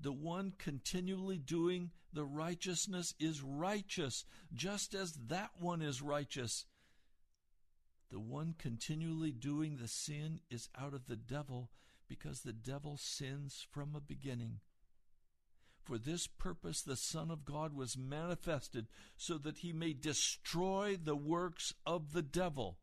The 0.00 0.12
one 0.12 0.52
continually 0.58 1.38
doing 1.38 1.90
the 2.12 2.24
righteousness 2.24 3.14
is 3.18 3.42
righteous, 3.42 4.24
just 4.52 4.94
as 4.94 5.12
that 5.28 5.50
one 5.58 5.80
is 5.80 6.02
righteous. 6.02 6.66
The 8.10 8.20
one 8.20 8.54
continually 8.58 9.32
doing 9.32 9.76
the 9.76 9.88
sin 9.88 10.40
is 10.50 10.68
out 10.78 10.92
of 10.92 11.06
the 11.06 11.16
devil, 11.16 11.70
because 12.08 12.40
the 12.40 12.52
devil 12.52 12.98
sins 12.98 13.66
from 13.70 13.94
a 13.94 14.00
beginning. 14.00 14.60
For 15.84 15.96
this 15.98 16.26
purpose 16.26 16.82
the 16.82 16.96
Son 16.96 17.30
of 17.30 17.44
God 17.44 17.74
was 17.74 17.96
manifested, 17.96 18.88
so 19.16 19.38
that 19.38 19.58
he 19.58 19.72
may 19.72 19.94
destroy 19.94 20.98
the 21.02 21.16
works 21.16 21.72
of 21.86 22.12
the 22.12 22.22
devil. 22.22 22.78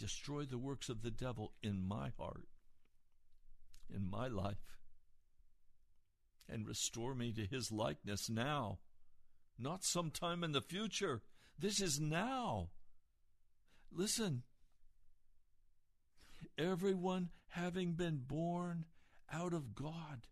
Destroy 0.00 0.46
the 0.46 0.56
works 0.56 0.88
of 0.88 1.02
the 1.02 1.10
devil 1.10 1.52
in 1.62 1.86
my 1.86 2.10
heart, 2.18 2.48
in 3.94 4.08
my 4.10 4.28
life, 4.28 4.78
and 6.48 6.66
restore 6.66 7.14
me 7.14 7.32
to 7.32 7.44
his 7.44 7.70
likeness 7.70 8.30
now, 8.30 8.78
not 9.58 9.84
sometime 9.84 10.42
in 10.42 10.52
the 10.52 10.62
future. 10.62 11.20
This 11.58 11.82
is 11.82 12.00
now. 12.00 12.70
Listen. 13.92 14.44
Everyone 16.56 17.28
having 17.48 17.92
been 17.92 18.22
born 18.26 18.86
out 19.30 19.52
of 19.52 19.74
God 19.74 20.26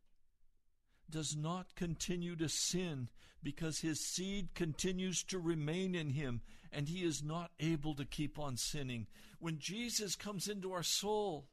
does 1.10 1.36
not 1.36 1.74
continue 1.74 2.36
to 2.36 2.48
sin 2.48 3.08
because 3.42 3.80
his 3.80 4.04
seed 4.04 4.54
continues 4.54 5.22
to 5.24 5.38
remain 5.38 5.94
in 5.94 6.10
him 6.10 6.40
and 6.72 6.88
he 6.88 7.04
is 7.04 7.22
not 7.22 7.50
able 7.60 7.94
to 7.94 8.04
keep 8.04 8.38
on 8.38 8.56
sinning. 8.56 9.06
When 9.38 9.58
Jesus 9.58 10.16
comes 10.16 10.48
into 10.48 10.72
our 10.72 10.82
soul 10.82 11.48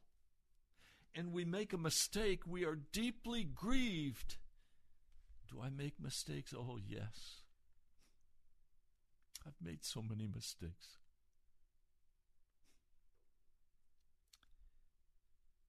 and 1.14 1.32
we 1.32 1.44
make 1.44 1.72
a 1.72 1.78
mistake, 1.78 2.42
we 2.46 2.64
are 2.64 2.78
deeply 2.92 3.44
grieved. 3.44 4.36
Do 5.50 5.60
I 5.62 5.70
make 5.70 5.94
mistakes? 6.00 6.52
Oh, 6.56 6.78
yes. 6.86 7.42
I've 9.46 9.54
made 9.64 9.84
so 9.84 10.02
many 10.02 10.26
mistakes. 10.26 10.98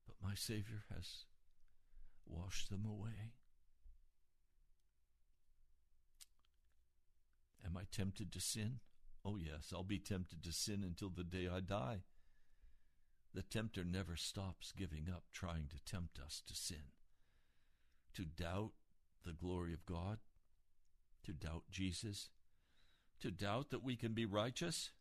But 0.08 0.16
my 0.22 0.34
Savior 0.34 0.84
has 0.94 1.26
washed 2.26 2.70
them 2.70 2.86
away. 2.86 3.34
Am 7.68 7.76
I 7.76 7.84
tempted 7.92 8.32
to 8.32 8.40
sin? 8.40 8.80
Oh, 9.26 9.36
yes, 9.36 9.74
I'll 9.74 9.84
be 9.84 10.00
tempted 10.00 10.42
to 10.44 10.54
sin 10.54 10.84
until 10.84 11.10
the 11.10 11.24
day 11.24 11.50
I 11.54 11.60
die. 11.60 12.04
The 13.34 13.42
tempter 13.42 13.84
never 13.84 14.16
stops 14.16 14.72
giving 14.72 15.10
up 15.14 15.26
trying 15.34 15.68
to 15.70 15.92
tempt 15.92 16.18
us 16.18 16.42
to 16.48 16.56
sin, 16.56 16.92
to 18.14 18.24
doubt 18.24 18.72
the 19.26 19.34
glory 19.34 19.74
of 19.74 19.86
God, 19.86 20.20
to 21.26 21.34
doubt 21.34 21.64
Jesus, 21.70 22.30
to 23.20 23.30
doubt 23.30 23.70
that 23.72 23.84
we 23.84 23.96
can 23.98 24.14
be 24.14 24.26
righteous, 24.26 24.92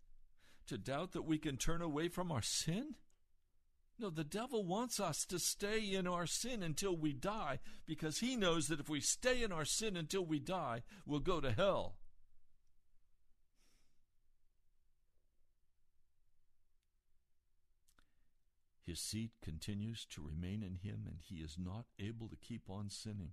to 0.66 0.76
doubt 0.76 1.12
that 1.12 1.22
we 1.22 1.38
can 1.38 1.56
turn 1.56 1.80
away 1.80 2.08
from 2.08 2.32
our 2.32 2.42
sin. 2.42 2.96
No, 3.98 4.10
the 4.10 4.24
devil 4.24 4.64
wants 4.64 5.00
us 5.00 5.24
to 5.26 5.38
stay 5.38 5.94
in 5.94 6.06
our 6.06 6.26
sin 6.26 6.62
until 6.62 6.96
we 6.96 7.12
die 7.12 7.60
because 7.86 8.18
he 8.18 8.36
knows 8.36 8.66
that 8.68 8.80
if 8.80 8.88
we 8.88 9.00
stay 9.00 9.42
in 9.42 9.52
our 9.52 9.64
sin 9.64 9.96
until 9.96 10.26
we 10.26 10.40
die, 10.40 10.82
we'll 11.06 11.20
go 11.20 11.40
to 11.40 11.52
hell. 11.52 11.94
His 18.86 19.00
seed 19.00 19.30
continues 19.42 20.06
to 20.10 20.22
remain 20.22 20.62
in 20.62 20.76
him, 20.76 21.04
and 21.06 21.18
he 21.20 21.36
is 21.36 21.56
not 21.58 21.86
able 21.98 22.28
to 22.28 22.36
keep 22.36 22.70
on 22.70 22.88
sinning 22.88 23.32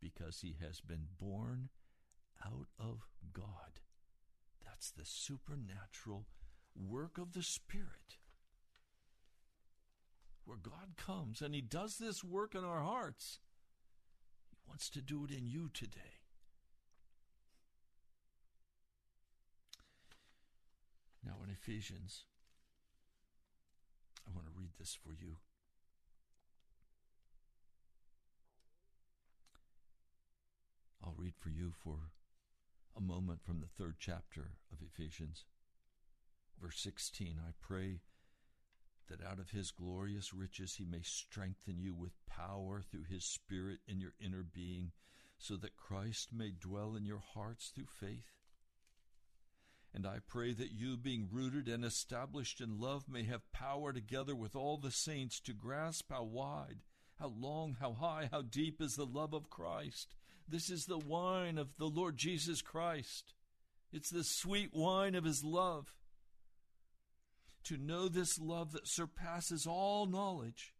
because 0.00 0.40
he 0.40 0.56
has 0.60 0.80
been 0.80 1.06
born 1.18 1.70
out 2.44 2.68
of 2.78 3.06
God. 3.32 3.80
That's 4.64 4.90
the 4.90 5.04
supernatural 5.04 6.26
work 6.74 7.18
of 7.18 7.32
the 7.32 7.42
Spirit. 7.42 8.18
Where 10.44 10.58
God 10.58 10.96
comes 10.96 11.40
and 11.40 11.54
He 11.54 11.60
does 11.60 11.98
this 11.98 12.24
work 12.24 12.54
in 12.54 12.64
our 12.64 12.80
hearts. 12.80 13.38
He 14.50 14.56
wants 14.66 14.90
to 14.90 15.00
do 15.00 15.24
it 15.24 15.30
in 15.30 15.46
you 15.46 15.70
today. 15.72 16.18
Now, 21.24 21.34
in 21.44 21.50
Ephesians, 21.50 22.24
I 24.26 24.34
want 24.34 24.46
to 24.46 24.52
read 24.58 24.70
this 24.78 24.94
for 24.94 25.12
you. 25.12 25.36
I'll 31.04 31.14
read 31.16 31.34
for 31.36 31.50
you 31.50 31.72
for 31.82 32.12
a 32.96 33.00
moment 33.00 33.42
from 33.42 33.60
the 33.60 33.66
third 33.66 33.96
chapter 33.98 34.52
of 34.72 34.78
Ephesians. 34.82 35.44
Verse 36.60 36.78
16 36.80 37.40
I 37.44 37.52
pray 37.60 38.00
that 39.08 39.24
out 39.24 39.38
of 39.38 39.50
his 39.50 39.72
glorious 39.72 40.32
riches 40.32 40.76
he 40.76 40.84
may 40.84 41.02
strengthen 41.02 41.80
you 41.80 41.94
with 41.94 42.24
power 42.26 42.82
through 42.82 43.04
his 43.04 43.24
Spirit 43.24 43.80
in 43.86 44.00
your 44.00 44.14
inner 44.20 44.44
being, 44.44 44.92
so 45.38 45.56
that 45.56 45.76
Christ 45.76 46.32
may 46.32 46.50
dwell 46.50 46.94
in 46.94 47.04
your 47.04 47.22
hearts 47.34 47.72
through 47.74 47.86
faith. 47.86 48.41
And 49.94 50.06
I 50.06 50.18
pray 50.26 50.52
that 50.54 50.72
you, 50.72 50.96
being 50.96 51.28
rooted 51.30 51.68
and 51.68 51.84
established 51.84 52.60
in 52.60 52.80
love, 52.80 53.08
may 53.08 53.24
have 53.24 53.52
power 53.52 53.92
together 53.92 54.34
with 54.34 54.56
all 54.56 54.78
the 54.78 54.90
saints 54.90 55.38
to 55.40 55.52
grasp 55.52 56.10
how 56.10 56.24
wide, 56.24 56.78
how 57.20 57.32
long, 57.38 57.76
how 57.78 57.92
high, 57.92 58.28
how 58.30 58.42
deep 58.42 58.80
is 58.80 58.94
the 58.94 59.04
love 59.04 59.34
of 59.34 59.50
Christ 59.50 60.14
this 60.48 60.70
is 60.70 60.86
the 60.86 60.98
wine 60.98 61.58
of 61.58 61.76
the 61.78 61.86
Lord 61.86 62.16
Jesus 62.16 62.62
Christ. 62.62 63.32
It's 63.92 64.10
the 64.10 64.24
sweet 64.24 64.74
wine 64.74 65.14
of 65.14 65.24
his 65.24 65.44
love. 65.44 65.94
To 67.64 67.76
know 67.76 68.08
this 68.08 68.38
love 68.38 68.72
that 68.72 68.88
surpasses 68.88 69.66
all 69.66 70.06
knowledge, 70.06 70.74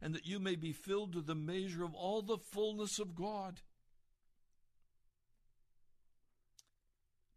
and 0.00 0.14
that 0.14 0.26
you 0.26 0.38
may 0.38 0.54
be 0.54 0.72
filled 0.72 1.12
to 1.14 1.22
the 1.22 1.34
measure 1.34 1.82
of 1.82 1.94
all 1.94 2.22
the 2.22 2.38
fullness 2.38 2.98
of 2.98 3.14
God. 3.14 3.62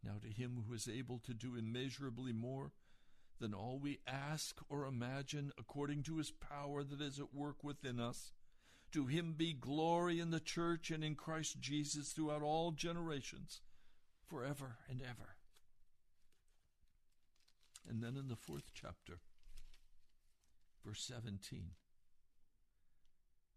Now, 0.03 0.19
to 0.21 0.27
him 0.27 0.63
who 0.67 0.73
is 0.73 0.87
able 0.87 1.19
to 1.19 1.33
do 1.33 1.55
immeasurably 1.55 2.33
more 2.33 2.71
than 3.39 3.53
all 3.53 3.79
we 3.79 3.99
ask 4.07 4.57
or 4.69 4.85
imagine, 4.85 5.51
according 5.57 6.03
to 6.03 6.17
his 6.17 6.31
power 6.31 6.83
that 6.83 7.01
is 7.01 7.19
at 7.19 7.33
work 7.33 7.63
within 7.63 7.99
us, 7.99 8.31
to 8.91 9.07
him 9.07 9.33
be 9.35 9.53
glory 9.53 10.19
in 10.19 10.29
the 10.29 10.39
church 10.39 10.91
and 10.91 11.03
in 11.03 11.15
Christ 11.15 11.59
Jesus 11.59 12.09
throughout 12.09 12.43
all 12.43 12.71
generations, 12.71 13.61
forever 14.27 14.77
and 14.89 15.01
ever. 15.01 15.35
And 17.89 18.03
then 18.03 18.15
in 18.17 18.27
the 18.27 18.35
fourth 18.35 18.71
chapter, 18.73 19.19
verse 20.85 21.03
17, 21.03 21.71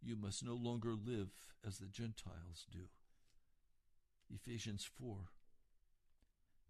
you 0.03 0.17
must 0.17 0.45
no 0.45 0.55
longer 0.55 0.95
live 0.95 1.29
as 1.67 1.79
the 1.79 1.87
Gentiles 1.87 2.67
do. 2.71 2.89
Ephesians 4.35 4.89
4, 4.99 5.29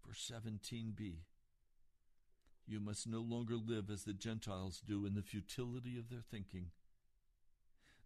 verse 0.07 0.31
17b. 0.33 1.17
You 2.65 2.79
must 2.79 3.07
no 3.07 3.19
longer 3.19 3.55
live 3.55 3.89
as 3.89 4.03
the 4.03 4.13
Gentiles 4.13 4.81
do 4.85 5.05
in 5.05 5.13
the 5.13 5.21
futility 5.21 5.97
of 5.97 6.09
their 6.09 6.21
thinking. 6.21 6.67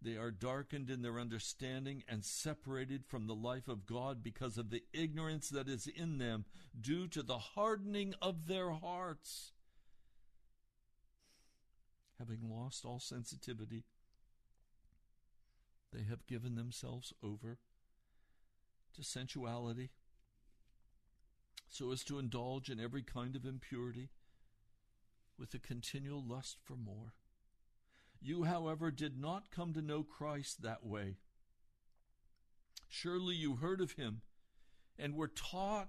They 0.02 0.18
are 0.18 0.32
darkened 0.32 0.90
in 0.90 1.04
their 1.04 1.20
understanding 1.20 2.04
and 2.08 2.26
separated 2.26 3.06
from 3.06 3.28
the 3.28 3.36
life 3.36 3.68
of 3.68 3.86
God 3.86 4.24
because 4.24 4.58
of 4.58 4.72
the 4.72 4.84
ignorance 4.94 5.50
that 5.50 5.68
is 5.68 5.88
in 5.88 6.18
them 6.18 6.46
due 6.80 7.08
to 7.10 7.22
the 7.22 7.38
hardening 7.38 8.16
of 8.22 8.48
their 8.48 8.72
hearts. 8.72 9.52
Having 12.18 12.50
lost 12.50 12.84
all 12.84 13.00
sensitivity, 13.00 13.84
they 15.94 16.04
have 16.04 16.26
given 16.26 16.56
themselves 16.56 17.14
over 17.24 17.60
to 18.96 19.04
sensuality 19.04 19.92
so 21.72 21.92
as 21.92 22.04
to 22.04 22.20
indulge 22.20 22.70
in 22.70 22.80
every 22.80 23.02
kind 23.02 23.36
of 23.36 23.46
impurity 23.46 24.10
with 25.40 25.54
a 25.54 25.60
continual 25.60 26.22
lust 26.22 26.58
for 26.62 26.76
more. 26.76 27.14
You, 28.22 28.44
however, 28.44 28.92
did 28.92 29.20
not 29.20 29.50
come 29.50 29.74
to 29.74 29.82
know 29.82 30.04
Christ 30.04 30.62
that 30.62 30.86
way. 30.86 31.16
Surely 32.88 33.36
you 33.36 33.56
heard 33.56 33.80
of 33.80 33.94
him 33.94 34.22
and 35.00 35.16
were 35.16 35.30
taught 35.30 35.88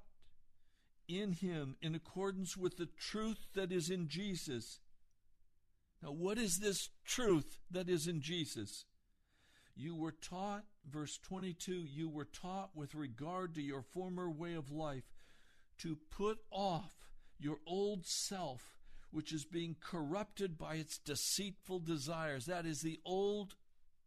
in 1.09 1.33
him 1.33 1.77
in 1.83 1.97
accordance 1.97 2.57
with 2.57 2.77
the 2.77 2.89
truth 2.97 3.49
that 3.55 3.73
is 3.73 3.91
in 3.91 4.09
Jesus. 4.09 4.79
Now, 6.01 6.13
what 6.13 6.39
is 6.39 6.61
this 6.61 6.91
truth 7.05 7.59
that 7.73 7.89
is 7.89 8.07
in 8.07 8.21
Jesus? 8.23 8.85
You 9.75 9.97
were 9.97 10.13
taught, 10.13 10.65
verse 10.89 11.19
22, 11.19 11.73
you 11.73 12.09
were 12.09 12.25
taught 12.25 12.71
with 12.75 12.95
regard 12.95 13.55
to 13.57 13.63
your 13.63 13.83
former 13.83 14.31
way 14.31 14.55
of 14.55 14.71
life 14.71 15.05
to 15.83 15.99
put 16.11 16.39
off 16.51 16.95
your 17.39 17.59
old 17.67 18.07
self 18.07 18.77
which 19.11 19.33
is 19.33 19.45
being 19.45 19.77
corrupted 19.79 20.57
by 20.57 20.77
its 20.77 20.97
deceitful 20.97 21.81
desires. 21.81 22.47
That 22.47 22.65
is 22.65 22.81
the 22.81 22.99
old 23.05 23.57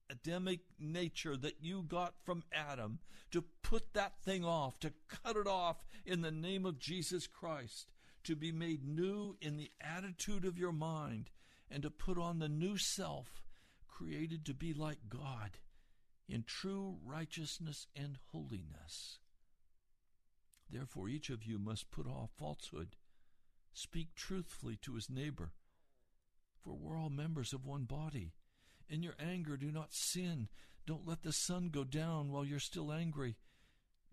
Adamic 0.09 0.61
nature 0.80 1.36
that 1.38 1.57
you 1.61 1.84
got 1.84 2.13
from 2.23 2.43
Adam, 2.51 2.99
to 3.32 3.43
put 3.63 3.93
that 3.93 4.19
thing 4.23 4.45
off, 4.45 4.80
to 4.80 4.93
cut 5.07 5.36
it 5.36 5.47
off 5.47 5.84
in 6.05 6.21
the 6.21 6.32
name 6.32 6.65
of 6.65 6.80
Jesus 6.80 7.28
Christ, 7.28 7.91
to 8.23 8.36
be 8.36 8.51
made 8.51 8.86
new 8.86 9.36
in 9.41 9.57
the 9.57 9.71
attitude 9.82 10.45
of 10.45 10.59
your 10.59 10.71
mind, 10.71 11.32
and 11.69 11.82
to 11.84 11.89
put 11.89 12.17
on 12.17 12.39
the 12.39 12.49
new 12.49 12.78
self, 12.78 13.43
created 13.88 14.45
to 14.45 14.53
be 14.53 14.73
like 14.73 15.09
God 15.09 15.57
in 16.28 16.43
true 16.43 16.97
righteousness 17.03 17.88
and 17.95 18.17
holiness. 18.32 19.19
Therefore, 20.70 21.07
each 21.07 21.30
of 21.30 21.43
you 21.43 21.59
must 21.59 21.91
put 21.91 22.07
off 22.07 22.32
falsehood 22.38 22.95
Speak 23.76 24.16
truthfully 24.16 24.78
to 24.84 24.95
his 24.95 25.09
neighbor, 25.09 25.51
for 26.63 26.74
we're 26.74 26.97
all 26.97 27.09
members 27.09 27.51
of 27.51 27.66
one 27.66 27.84
body. 27.84 28.32
In 28.88 29.03
your 29.03 29.16
anger, 29.20 29.57
do 29.57 29.70
not 29.70 29.93
sin. 29.93 30.47
Don't 30.88 31.05
let 31.05 31.24
the 31.24 31.34
sun 31.34 31.68
go 31.68 31.84
down 31.84 32.32
while 32.32 32.45
you're 32.45 32.57
still 32.57 32.89
angry. 32.89 33.36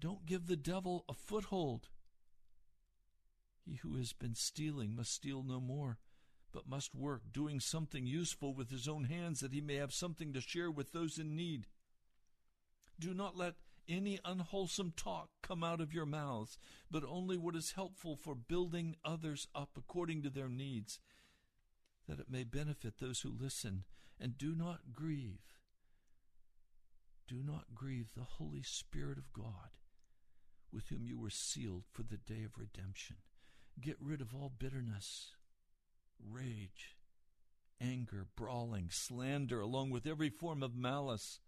Don't 0.01 0.27
give 0.27 0.49
the 0.49 0.57
devil 0.57 1.05
a 1.09 1.15
foothold. 1.15 1.91
He 3.65 3.77
who 3.77 3.97
has 3.99 4.13
been 4.13 4.35
stealing 4.35 4.97
must 4.97 5.15
steal 5.15 5.45
no 5.45 5.61
more, 5.61 5.99
but 6.51 6.69
must 6.69 6.93
work, 6.93 7.23
doing 7.33 7.61
something 7.61 8.05
useful 8.05 8.55
with 8.55 8.69
his 8.69 8.89
own 8.89 9.05
hands 9.05 9.39
that 9.41 9.53
he 9.53 9.61
may 9.61 9.77
have 9.77 9.95
something 9.95 10.33
to 10.33 10.41
share 10.41 10.73
with 10.73 10.91
those 10.91 11.19
in 11.19 11.37
need. 11.37 11.69
Do 12.99 13.15
not 13.15 13.37
let 13.37 13.55
any 13.89 14.19
unwholesome 14.25 14.93
talk 14.97 15.29
come 15.43 15.63
out 15.63 15.81
of 15.81 15.93
your 15.93 16.07
mouths, 16.07 16.59
but 16.91 17.05
only 17.07 17.37
what 17.37 17.57
is 17.57 17.73
helpful 17.73 18.17
for 18.17 18.35
building 18.35 18.97
others 19.05 19.49
up 19.55 19.71
according 19.77 20.23
to 20.23 20.31
their 20.31 20.49
needs, 20.49 20.99
that 22.09 22.21
it 22.21 22.31
may 22.31 22.45
benefit 22.45 22.99
those 22.99 23.21
who 23.21 23.33
listen. 23.37 23.85
And 24.21 24.39
do 24.39 24.55
not 24.55 24.93
grieve. 24.93 25.59
Do 27.27 27.43
not 27.43 27.75
grieve 27.75 28.11
the 28.15 28.23
Holy 28.39 28.63
Spirit 28.63 29.19
of 29.19 29.33
God, 29.33 29.77
with 30.73 30.89
whom 30.89 31.07
you 31.07 31.19
were 31.19 31.31
sealed 31.31 31.85
for 31.91 32.03
the 32.03 32.19
day 32.19 32.45
of 32.45 32.59
redemption. 32.59 33.17
Get 33.81 33.97
rid 34.01 34.21
of 34.21 34.35
all 34.35 34.53
bitterness, 34.57 35.33
rage, 36.25 36.97
anger, 37.81 38.27
brawling, 38.37 38.91
slander, 38.91 39.61
along 39.61 39.91
with 39.91 40.07
every 40.07 40.29
form 40.29 40.63
of 40.63 40.77
malice. 40.77 41.41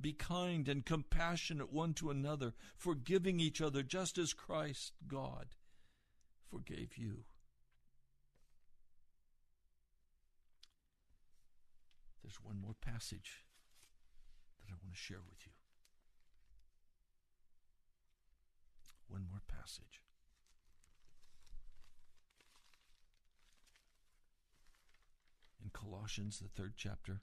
Be 0.00 0.12
kind 0.12 0.68
and 0.68 0.84
compassionate 0.84 1.72
one 1.72 1.94
to 1.94 2.10
another, 2.10 2.54
forgiving 2.76 3.38
each 3.38 3.60
other 3.60 3.82
just 3.82 4.18
as 4.18 4.32
Christ, 4.32 4.92
God, 5.06 5.48
forgave 6.50 6.96
you. 6.96 7.24
There's 12.22 12.42
one 12.42 12.60
more 12.60 12.74
passage 12.80 13.44
that 14.60 14.72
I 14.72 14.76
want 14.82 14.94
to 14.94 15.00
share 15.00 15.20
with 15.28 15.38
you. 15.44 15.52
One 19.08 19.26
more 19.30 19.42
passage. 19.46 20.00
In 25.62 25.70
Colossians, 25.70 26.38
the 26.38 26.48
third 26.48 26.72
chapter. 26.76 27.20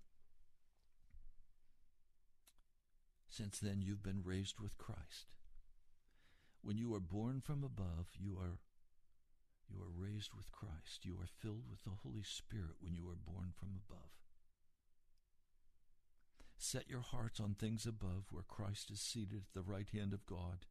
Since 3.29 3.59
then, 3.59 3.81
you've 3.81 4.03
been 4.03 4.23
raised 4.23 4.59
with 4.59 4.77
Christ. 4.77 5.35
When 6.61 6.77
you 6.77 6.93
are 6.93 6.99
born 6.99 7.41
from 7.41 7.63
above, 7.63 8.07
you 8.19 8.37
are 8.39 8.59
you 9.71 9.79
are 9.81 10.03
raised 10.03 10.33
with 10.33 10.51
Christ. 10.51 11.05
You 11.05 11.13
are 11.21 11.27
filled 11.27 11.69
with 11.69 11.83
the 11.83 12.01
Holy 12.01 12.23
Spirit 12.23 12.77
when 12.81 12.95
you 12.95 13.07
are 13.07 13.15
born 13.15 13.53
from 13.55 13.69
above. 13.87 14.09
Set 16.57 16.89
your 16.89 17.01
hearts 17.01 17.39
on 17.39 17.53
things 17.53 17.85
above 17.85 18.25
where 18.31 18.43
Christ 18.43 18.89
is 18.91 18.99
seated 18.99 19.43
at 19.47 19.53
the 19.53 19.61
right 19.61 19.87
hand 19.93 20.11
of 20.11 20.25
God. 20.25 20.65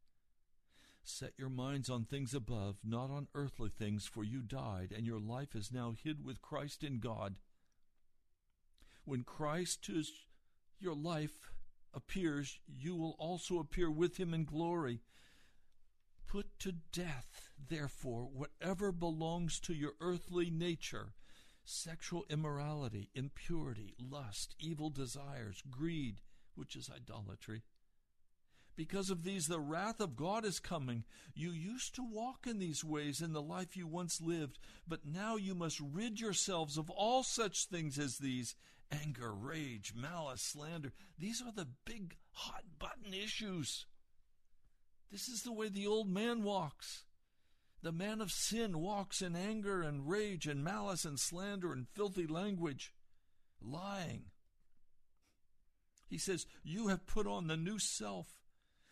Set 1.01 1.31
your 1.37 1.49
minds 1.49 1.89
on 1.89 2.03
things 2.03 2.33
above, 2.33 2.75
not 2.83 3.09
on 3.09 3.29
earthly 3.33 3.69
things, 3.69 4.05
for 4.05 4.23
you 4.23 4.41
died, 4.41 4.93
and 4.95 5.07
your 5.07 5.19
life 5.19 5.55
is 5.55 5.71
now 5.71 5.95
hid 6.03 6.23
with 6.23 6.41
Christ 6.41 6.83
in 6.83 6.99
God. 6.99 7.35
When 9.05 9.23
Christ, 9.23 9.89
is 9.89 10.11
your 10.79 10.93
life, 10.93 11.49
appears, 11.93 12.59
you 12.67 12.95
will 12.95 13.15
also 13.19 13.59
appear 13.59 13.89
with 13.89 14.17
him 14.17 14.33
in 14.33 14.45
glory. 14.45 15.01
Put 16.27 16.59
to 16.59 16.73
death, 16.91 17.49
therefore, 17.69 18.23
whatever 18.25 18.91
belongs 18.91 19.59
to 19.61 19.73
your 19.73 19.93
earthly 19.99 20.49
nature 20.49 21.13
sexual 21.65 22.25
immorality, 22.29 23.09
impurity, 23.13 23.93
lust, 23.99 24.55
evil 24.59 24.89
desires, 24.89 25.61
greed, 25.69 26.19
which 26.55 26.75
is 26.75 26.89
idolatry. 26.89 27.61
Because 28.75 29.09
of 29.09 29.23
these, 29.23 29.47
the 29.47 29.59
wrath 29.59 29.99
of 29.99 30.15
God 30.15 30.45
is 30.45 30.59
coming. 30.59 31.03
You 31.35 31.51
used 31.51 31.95
to 31.95 32.01
walk 32.01 32.47
in 32.47 32.59
these 32.59 32.83
ways 32.83 33.21
in 33.21 33.33
the 33.33 33.41
life 33.41 33.75
you 33.75 33.85
once 33.85 34.21
lived, 34.21 34.57
but 34.87 35.05
now 35.05 35.35
you 35.35 35.53
must 35.53 35.79
rid 35.79 36.19
yourselves 36.19 36.77
of 36.77 36.89
all 36.89 37.21
such 37.23 37.65
things 37.65 37.99
as 37.99 38.17
these 38.17 38.55
anger, 38.91 39.33
rage, 39.33 39.93
malice, 39.95 40.41
slander. 40.41 40.93
These 41.17 41.41
are 41.41 41.51
the 41.51 41.67
big 41.85 42.17
hot 42.31 42.63
button 42.77 43.13
issues. 43.13 43.85
This 45.11 45.27
is 45.27 45.43
the 45.43 45.53
way 45.53 45.69
the 45.69 45.87
old 45.87 46.09
man 46.09 46.43
walks. 46.43 47.03
The 47.81 47.91
man 47.91 48.19
of 48.19 48.31
sin 48.31 48.79
walks 48.79 49.21
in 49.21 49.35
anger 49.35 49.81
and 49.81 50.09
rage 50.09 50.47
and 50.47 50.63
malice 50.63 51.05
and 51.05 51.19
slander 51.19 51.71
and 51.71 51.87
filthy 51.87 52.27
language, 52.27 52.93
lying. 53.61 54.25
He 56.09 56.17
says, 56.17 56.45
You 56.63 56.87
have 56.87 57.07
put 57.07 57.25
on 57.25 57.47
the 57.47 57.55
new 57.55 57.79
self, 57.79 58.27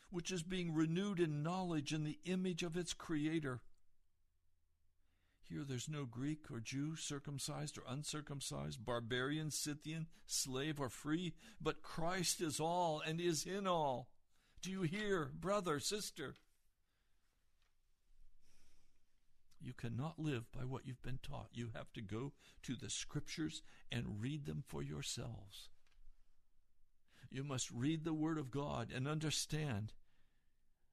which 0.10 0.32
is 0.32 0.44
being 0.44 0.74
renewed 0.74 1.20
in 1.20 1.44
knowledge 1.44 1.94
in 1.94 2.04
the 2.04 2.20
image 2.26 2.64
of 2.64 2.78
its 2.78 2.94
Creator. 2.94 3.62
Here 5.50 5.64
there's 5.64 5.88
no 5.88 6.06
Greek 6.06 6.52
or 6.52 6.60
Jew, 6.60 6.98
circumcised 6.98 7.78
or 7.78 7.84
uncircumcised, 7.88 8.84
barbarian, 8.86 9.50
Scythian, 9.50 10.08
slave 10.26 10.80
or 10.80 10.90
free, 10.90 11.34
but 11.62 11.82
Christ 11.82 12.42
is 12.42 12.60
all 12.60 13.02
and 13.06 13.22
is 13.22 13.46
in 13.46 13.66
all. 13.66 14.10
Do 14.62 14.70
you 14.72 14.82
hear, 14.82 15.32
brother, 15.40 15.80
sister? 15.80 16.36
You 19.62 19.74
cannot 19.74 20.20
live 20.20 20.52
by 20.52 20.66
what 20.66 20.86
you've 20.86 21.02
been 21.02 21.20
taught. 21.22 21.50
You 21.54 21.70
have 21.74 21.92
to 21.94 22.02
go 22.02 22.34
to 22.64 22.76
the 22.76 22.90
scriptures 22.90 23.62
and 23.92 24.22
read 24.22 24.46
them 24.46 24.64
for 24.68 24.84
yourselves. 24.84 25.70
You 27.30 27.44
must 27.44 27.72
read 27.72 28.04
the 28.04 28.14
Word 28.14 28.38
of 28.38 28.52
God 28.52 28.92
and 28.94 29.08
understand 29.08 29.94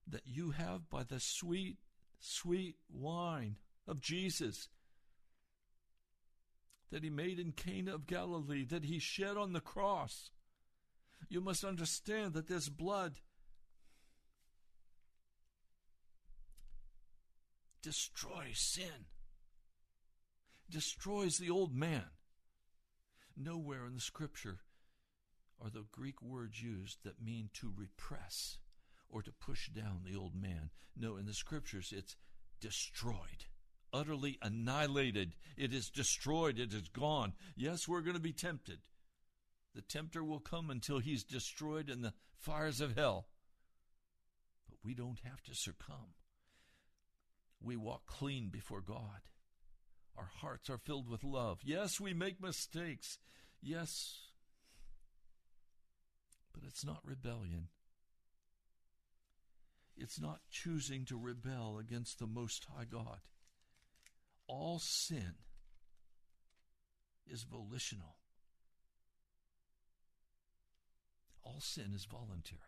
that 0.06 0.26
you 0.26 0.52
have, 0.52 0.90
by 0.90 1.02
the 1.02 1.20
sweet, 1.20 1.78
sweet 2.18 2.76
wine 2.88 3.56
of 3.86 4.00
Jesus 4.00 4.68
that 6.90 7.02
He 7.02 7.10
made 7.10 7.38
in 7.38 7.52
Cana 7.52 7.94
of 7.94 8.06
Galilee, 8.06 8.64
that 8.64 8.84
He 8.84 8.98
shed 8.98 9.36
on 9.36 9.52
the 9.52 9.60
cross, 9.60 10.30
you 11.28 11.40
must 11.40 11.64
understand 11.64 12.34
that 12.34 12.46
this 12.46 12.68
blood 12.68 13.14
destroys 17.82 18.58
sin, 18.58 19.06
destroys 20.70 21.38
the 21.38 21.50
old 21.50 21.74
man. 21.74 22.04
Nowhere 23.36 23.86
in 23.86 23.94
the 23.94 24.00
scripture 24.00 24.60
are 25.62 25.70
the 25.70 25.84
Greek 25.90 26.22
words 26.22 26.62
used 26.62 26.98
that 27.04 27.22
mean 27.22 27.50
to 27.54 27.72
repress 27.76 28.58
or 29.08 29.22
to 29.22 29.32
push 29.32 29.68
down 29.68 30.02
the 30.04 30.18
old 30.18 30.34
man. 30.34 30.70
No, 30.96 31.16
in 31.16 31.26
the 31.26 31.34
scriptures 31.34 31.92
it's 31.94 32.16
destroyed, 32.60 33.46
utterly 33.94 34.38
annihilated. 34.42 35.34
It 35.56 35.72
is 35.72 35.88
destroyed, 35.88 36.58
it 36.58 36.74
is 36.74 36.88
gone. 36.88 37.32
Yes, 37.56 37.88
we're 37.88 38.02
going 38.02 38.16
to 38.16 38.20
be 38.20 38.32
tempted. 38.32 38.80
The 39.74 39.82
tempter 39.82 40.22
will 40.22 40.40
come 40.40 40.68
until 40.68 40.98
he's 40.98 41.24
destroyed 41.24 41.88
in 41.88 42.02
the 42.02 42.12
fires 42.38 42.82
of 42.82 42.96
hell. 42.96 43.28
But 44.68 44.78
we 44.84 44.94
don't 44.94 45.20
have 45.24 45.42
to 45.44 45.54
succumb 45.54 46.14
we 47.64 47.76
walk 47.76 48.06
clean 48.06 48.48
before 48.48 48.80
God. 48.80 49.28
Our 50.16 50.30
hearts 50.40 50.70
are 50.70 50.78
filled 50.78 51.08
with 51.08 51.24
love. 51.24 51.58
Yes, 51.64 51.98
we 51.98 52.14
make 52.14 52.40
mistakes. 52.40 53.18
Yes, 53.60 54.18
but 56.52 56.62
it's 56.66 56.84
not 56.84 57.00
rebellion. 57.04 57.68
It's 59.96 60.20
not 60.20 60.40
choosing 60.50 61.04
to 61.06 61.16
rebel 61.16 61.78
against 61.78 62.18
the 62.18 62.26
Most 62.26 62.66
High 62.76 62.84
God. 62.84 63.20
All 64.46 64.78
sin 64.78 65.34
is 67.26 67.44
volitional, 67.44 68.16
all 71.42 71.60
sin 71.60 71.92
is 71.94 72.04
voluntary. 72.04 72.60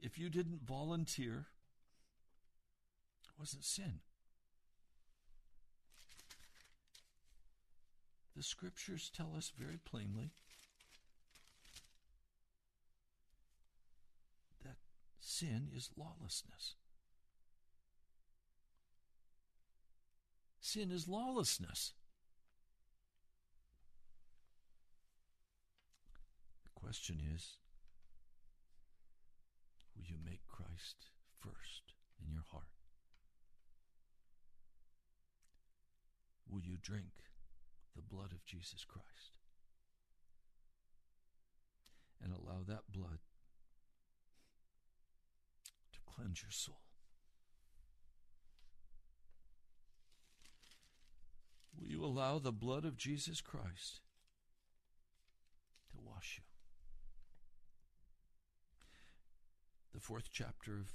If 0.00 0.18
you 0.18 0.30
didn't 0.30 0.62
volunteer 0.62 1.46
it 3.36 3.40
wasn't 3.40 3.64
sin. 3.64 4.00
The 8.36 8.42
scriptures 8.42 9.10
tell 9.14 9.34
us 9.36 9.52
very 9.58 9.78
plainly 9.78 10.32
that 14.62 14.76
sin 15.20 15.68
is 15.74 15.90
lawlessness. 15.96 16.74
Sin 20.66 20.90
is 20.90 21.06
lawlessness. 21.06 21.92
The 26.64 26.70
question 26.74 27.22
is 27.32 27.58
will 29.96 30.06
you 30.06 30.16
make 30.24 30.40
Christ 30.48 31.06
first 31.38 31.94
in 32.20 32.32
your 32.32 32.42
heart? 32.50 32.64
will 36.50 36.62
you 36.62 36.76
drink 36.80 37.12
the 37.94 38.02
blood 38.02 38.32
of 38.32 38.44
Jesus 38.44 38.84
Christ 38.84 39.38
and 42.20 42.32
allow 42.32 42.64
that 42.66 42.90
blood 42.90 43.20
to 45.92 45.98
cleanse 46.12 46.42
your 46.42 46.50
soul? 46.50 46.85
Will 51.78 51.88
you 51.88 52.04
allow 52.04 52.38
the 52.38 52.52
blood 52.52 52.84
of 52.84 52.96
Jesus 52.96 53.40
Christ 53.40 54.00
to 55.90 55.96
wash 56.04 56.38
you? 56.38 56.44
The 59.92 60.00
fourth 60.00 60.28
chapter 60.32 60.74
of 60.74 60.94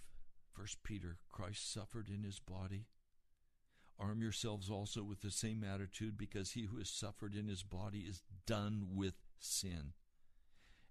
First 0.54 0.84
Peter 0.84 1.18
Christ 1.30 1.72
suffered 1.72 2.10
in 2.10 2.24
his 2.24 2.40
body 2.40 2.86
Arm 4.02 4.24
yourselves 4.24 4.70
also 4.70 5.04
with 5.04 5.22
the 5.22 5.30
same 5.30 5.64
attitude, 5.64 6.18
because 6.18 6.52
he 6.52 6.64
who 6.64 6.78
has 6.78 6.90
suffered 6.90 7.36
in 7.36 7.48
his 7.48 7.62
body 7.62 8.00
is 8.00 8.24
done 8.48 8.88
with 8.96 9.14
sin, 9.40 9.94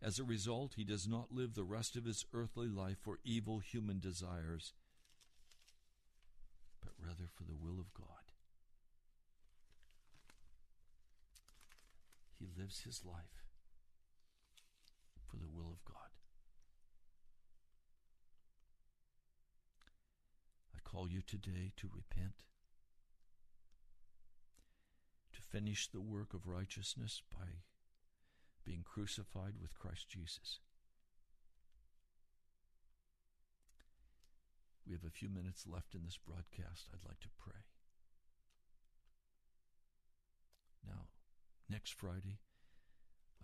As 0.03 0.18
a 0.18 0.24
result, 0.24 0.74
he 0.76 0.84
does 0.84 1.07
not 1.07 1.30
live 1.32 1.55
the 1.55 1.64
rest 1.64 1.95
of 1.95 2.05
his 2.07 2.24
earthly 2.32 2.68
life 2.68 2.97
for 2.99 3.18
evil 3.22 3.59
human 3.59 4.01
desires, 4.01 4.72
but 6.80 6.93
rather 6.99 7.28
for 7.34 7.45
the 7.45 7.55
will 7.55 7.78
of 7.78 7.93
God. 7.93 8.30
He 12.41 12.49
lives 12.59 12.80
his 12.80 13.03
life 13.05 13.45
for 15.28 15.36
the 15.36 15.47
will 15.47 15.70
of 15.70 15.84
God. 15.84 16.16
I 20.74 20.78
call 20.82 21.11
you 21.11 21.20
today 21.20 21.72
to 21.76 21.91
repent, 21.95 22.45
to 25.34 25.43
finish 25.43 25.86
the 25.86 26.01
work 26.01 26.32
of 26.32 26.47
righteousness 26.47 27.20
by 27.30 27.61
being 28.64 28.84
crucified 28.84 29.55
with 29.61 29.78
Christ 29.78 30.09
Jesus. 30.09 30.61
We 34.86 34.95
have 34.95 35.05
a 35.05 35.11
few 35.11 35.28
minutes 35.28 35.66
left 35.68 35.95
in 35.95 36.05
this 36.05 36.16
broadcast. 36.16 36.88
I'd 36.93 37.07
like 37.07 37.20
to 37.20 37.28
pray. 37.38 37.61
Now, 40.86 41.10
next 41.71 41.95
Friday, 41.95 42.39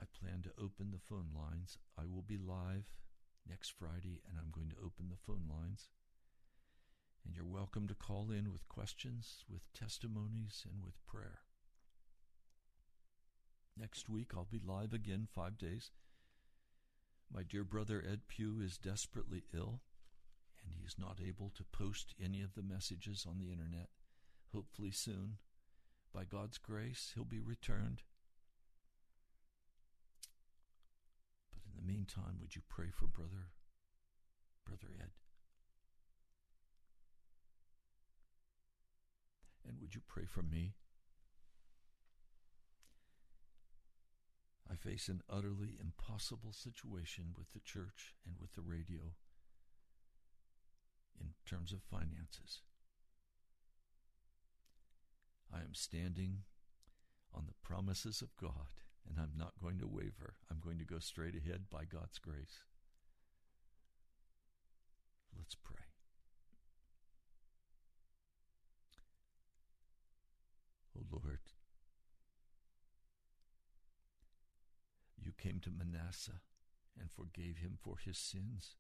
I 0.01 0.05
plan 0.21 0.43
to 0.43 0.63
open 0.63 0.91
the 0.91 0.99
phone 0.99 1.29
lines. 1.35 1.79
I 1.97 2.03
will 2.07 2.23
be 2.23 2.37
live 2.37 2.91
next 3.49 3.73
Friday, 3.79 4.21
and 4.29 4.37
I'm 4.39 4.51
going 4.51 4.69
to 4.71 4.85
open 4.85 5.09
the 5.09 5.17
phone 5.17 5.45
lines. 5.49 5.89
And 7.25 7.35
you're 7.35 7.45
welcome 7.45 7.87
to 7.89 7.95
call 7.95 8.31
in 8.31 8.53
with 8.53 8.69
questions, 8.69 9.45
with 9.49 9.73
testimonies, 9.73 10.65
and 10.71 10.85
with 10.85 11.05
prayer. 11.07 11.41
Next 13.79 14.09
week, 14.09 14.33
I'll 14.35 14.49
be 14.51 14.61
live 14.65 14.93
again 14.93 15.29
five 15.33 15.57
days. 15.57 15.93
My 17.33 17.43
dear 17.43 17.65
brother 17.65 18.03
Ed 18.07 18.23
Pugh 18.29 18.61
is 18.61 18.79
desperately 18.79 19.45
ill, 19.55 19.81
and 20.63 20.73
he 20.73 20.85
is 20.85 20.97
not 20.99 21.21
able 21.25 21.51
to 21.57 21.65
post 21.65 22.15
any 22.23 22.43
of 22.43 22.55
the 22.55 22.63
messages 22.63 23.25
on 23.29 23.39
the 23.39 23.53
internet. 23.53 23.89
Hopefully, 24.53 24.91
soon, 24.91 25.37
by 26.13 26.25
God's 26.25 26.59
grace, 26.59 27.13
he'll 27.15 27.25
be 27.25 27.41
returned. 27.41 28.03
In 31.77 31.87
the 31.87 31.93
meantime, 31.93 32.39
would 32.41 32.55
you 32.57 32.63
pray 32.69 32.87
for 32.91 33.07
brother, 33.07 33.51
brother 34.65 34.89
Ed? 34.99 35.11
And 39.69 39.81
would 39.81 39.95
you 39.95 40.01
pray 40.07 40.25
for 40.25 40.43
me? 40.43 40.75
I 44.71 44.75
face 44.75 45.09
an 45.09 45.23
utterly 45.31 45.79
impossible 45.81 46.53
situation 46.53 47.27
with 47.37 47.53
the 47.53 47.61
church 47.61 48.15
and 48.27 48.37
with 48.41 48.55
the 48.55 48.63
radio 48.63 49.15
in 51.21 51.29
terms 51.49 51.73
of 51.73 51.83
finances. 51.83 52.61
I 55.53 55.59
am 55.59 55.75
standing 55.75 56.43
on 57.33 57.45
the 57.47 57.55
promises 57.63 58.23
of 58.23 58.37
God, 58.37 58.86
and 59.09 59.19
I'm 59.19 59.39
not 59.39 59.53
going 59.63 59.79
to 59.79 59.87
waver. 59.87 60.35
I'm 60.51 60.61
going 60.63 60.79
to 60.79 60.85
go 60.85 60.99
straight 60.99 61.37
ahead 61.37 61.65
by 61.71 61.85
God's 61.85 62.19
grace. 62.19 62.65
Let's 65.37 65.55
pray. 65.55 65.77
Oh 70.99 71.05
Lord, 71.13 71.41
you 75.23 75.33
came 75.37 75.61
to 75.61 75.71
Manasseh 75.71 76.41
and 76.99 77.11
forgave 77.11 77.59
him 77.59 77.77
for 77.79 77.97
his 77.99 78.17
sins, 78.17 78.77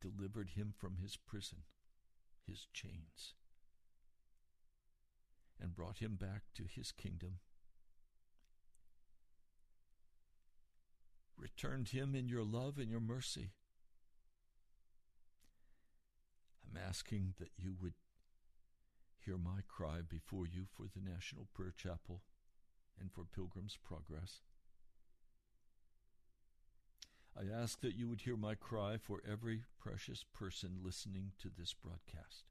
delivered 0.00 0.50
him 0.50 0.74
from 0.76 0.96
his 0.96 1.16
prison, 1.16 1.58
his 2.44 2.66
chains, 2.72 3.34
and 5.60 5.74
brought 5.74 5.98
him 5.98 6.16
back 6.16 6.42
to 6.56 6.64
his 6.68 6.90
kingdom. 6.90 7.38
Returned 11.38 11.90
him 11.90 12.14
in 12.14 12.28
your 12.28 12.42
love 12.42 12.78
and 12.78 12.90
your 12.90 13.00
mercy. 13.00 13.52
I'm 16.64 16.76
asking 16.76 17.34
that 17.38 17.50
you 17.56 17.74
would 17.80 17.94
hear 19.18 19.38
my 19.38 19.60
cry 19.68 20.00
before 20.06 20.46
you 20.46 20.64
for 20.70 20.84
the 20.84 21.08
National 21.08 21.46
Prayer 21.54 21.72
Chapel 21.76 22.22
and 23.00 23.12
for 23.12 23.24
Pilgrim's 23.24 23.78
Progress. 23.82 24.40
I 27.36 27.42
ask 27.54 27.80
that 27.82 27.94
you 27.94 28.08
would 28.08 28.22
hear 28.22 28.36
my 28.36 28.56
cry 28.56 28.96
for 28.96 29.22
every 29.30 29.62
precious 29.78 30.24
person 30.24 30.80
listening 30.82 31.32
to 31.38 31.48
this 31.56 31.72
broadcast. 31.72 32.44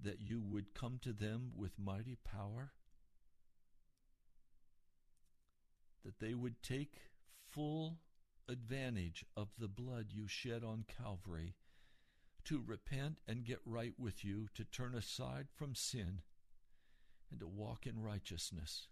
That 0.00 0.20
you 0.20 0.40
would 0.40 0.74
come 0.74 1.00
to 1.02 1.12
them 1.12 1.50
with 1.56 1.72
mighty 1.76 2.16
power, 2.24 2.70
that 6.04 6.20
they 6.20 6.34
would 6.34 6.62
take 6.62 7.00
full 7.50 7.98
advantage 8.48 9.24
of 9.36 9.48
the 9.58 9.68
blood 9.68 10.06
you 10.10 10.26
shed 10.26 10.64
on 10.64 10.84
Calvary 10.86 11.54
to 12.44 12.62
repent 12.66 13.18
and 13.26 13.44
get 13.44 13.60
right 13.66 13.92
with 13.98 14.24
you, 14.24 14.48
to 14.54 14.64
turn 14.64 14.94
aside 14.94 15.48
from 15.54 15.74
sin, 15.74 16.22
and 17.30 17.40
to 17.40 17.46
walk 17.46 17.86
in 17.86 18.02
righteousness. 18.02 18.86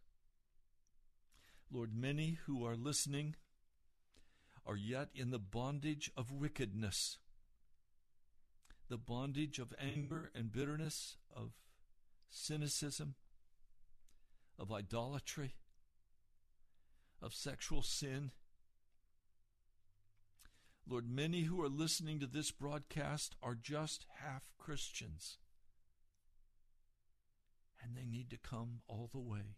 Lord, 1.70 1.92
many 1.94 2.38
who 2.46 2.66
are 2.66 2.76
listening 2.76 3.34
are 4.66 4.76
yet 4.76 5.08
in 5.14 5.30
the 5.30 5.38
bondage 5.38 6.10
of 6.16 6.30
wickedness, 6.30 7.18
the 8.88 8.98
bondage 8.98 9.58
of 9.58 9.72
anger 9.80 10.30
and 10.34 10.52
bitterness, 10.52 11.16
of 11.34 11.52
cynicism, 12.28 13.14
of 14.58 14.70
idolatry, 14.70 15.54
of 17.22 17.34
sexual 17.34 17.82
sin. 17.82 18.30
Lord, 20.88 21.08
many 21.08 21.42
who 21.42 21.60
are 21.62 21.68
listening 21.68 22.20
to 22.20 22.26
this 22.26 22.50
broadcast 22.50 23.34
are 23.42 23.56
just 23.56 24.06
half 24.20 24.50
Christians. 24.58 25.38
And 27.82 27.96
they 27.96 28.04
need 28.04 28.30
to 28.30 28.38
come 28.38 28.80
all 28.88 29.08
the 29.12 29.18
way 29.18 29.56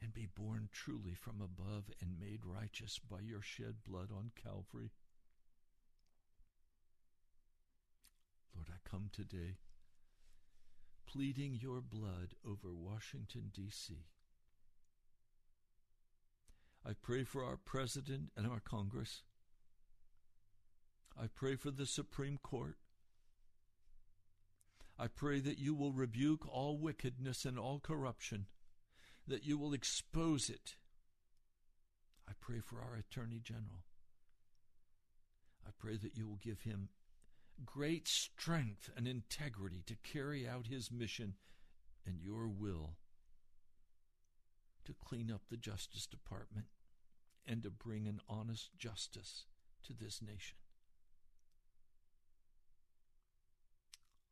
and 0.00 0.12
be 0.12 0.26
born 0.26 0.68
truly 0.72 1.14
from 1.14 1.40
above 1.40 1.90
and 2.00 2.20
made 2.20 2.40
righteous 2.44 2.98
by 2.98 3.20
your 3.20 3.42
shed 3.42 3.76
blood 3.86 4.10
on 4.16 4.30
Calvary. 4.40 4.92
Lord, 8.54 8.68
I 8.70 8.88
come 8.88 9.10
today 9.12 9.56
pleading 11.06 11.58
your 11.60 11.80
blood 11.80 12.34
over 12.44 12.74
Washington, 12.74 13.50
D.C. 13.54 13.94
I 16.88 16.92
pray 17.02 17.24
for 17.24 17.42
our 17.42 17.56
President 17.56 18.30
and 18.36 18.46
our 18.46 18.60
Congress. 18.60 19.22
I 21.20 21.26
pray 21.26 21.56
for 21.56 21.72
the 21.72 21.86
Supreme 21.86 22.38
Court. 22.40 22.76
I 24.96 25.08
pray 25.08 25.40
that 25.40 25.58
you 25.58 25.74
will 25.74 25.90
rebuke 25.90 26.46
all 26.48 26.78
wickedness 26.78 27.44
and 27.44 27.58
all 27.58 27.80
corruption, 27.80 28.46
that 29.26 29.44
you 29.44 29.58
will 29.58 29.74
expose 29.74 30.48
it. 30.48 30.76
I 32.28 32.32
pray 32.40 32.60
for 32.60 32.76
our 32.76 32.94
Attorney 32.94 33.40
General. 33.42 33.82
I 35.66 35.70
pray 35.76 35.96
that 35.96 36.16
you 36.16 36.28
will 36.28 36.38
give 36.40 36.60
him 36.60 36.90
great 37.64 38.06
strength 38.06 38.90
and 38.96 39.08
integrity 39.08 39.82
to 39.86 39.96
carry 40.04 40.46
out 40.46 40.68
his 40.68 40.92
mission 40.92 41.34
and 42.06 42.20
your 42.20 42.46
will 42.46 42.92
to 44.84 44.94
clean 45.04 45.32
up 45.32 45.42
the 45.50 45.56
Justice 45.56 46.06
Department 46.06 46.66
and 47.46 47.62
to 47.62 47.70
bring 47.70 48.06
an 48.06 48.20
honest 48.28 48.70
justice 48.76 49.44
to 49.86 49.92
this 49.92 50.20
nation. 50.20 50.56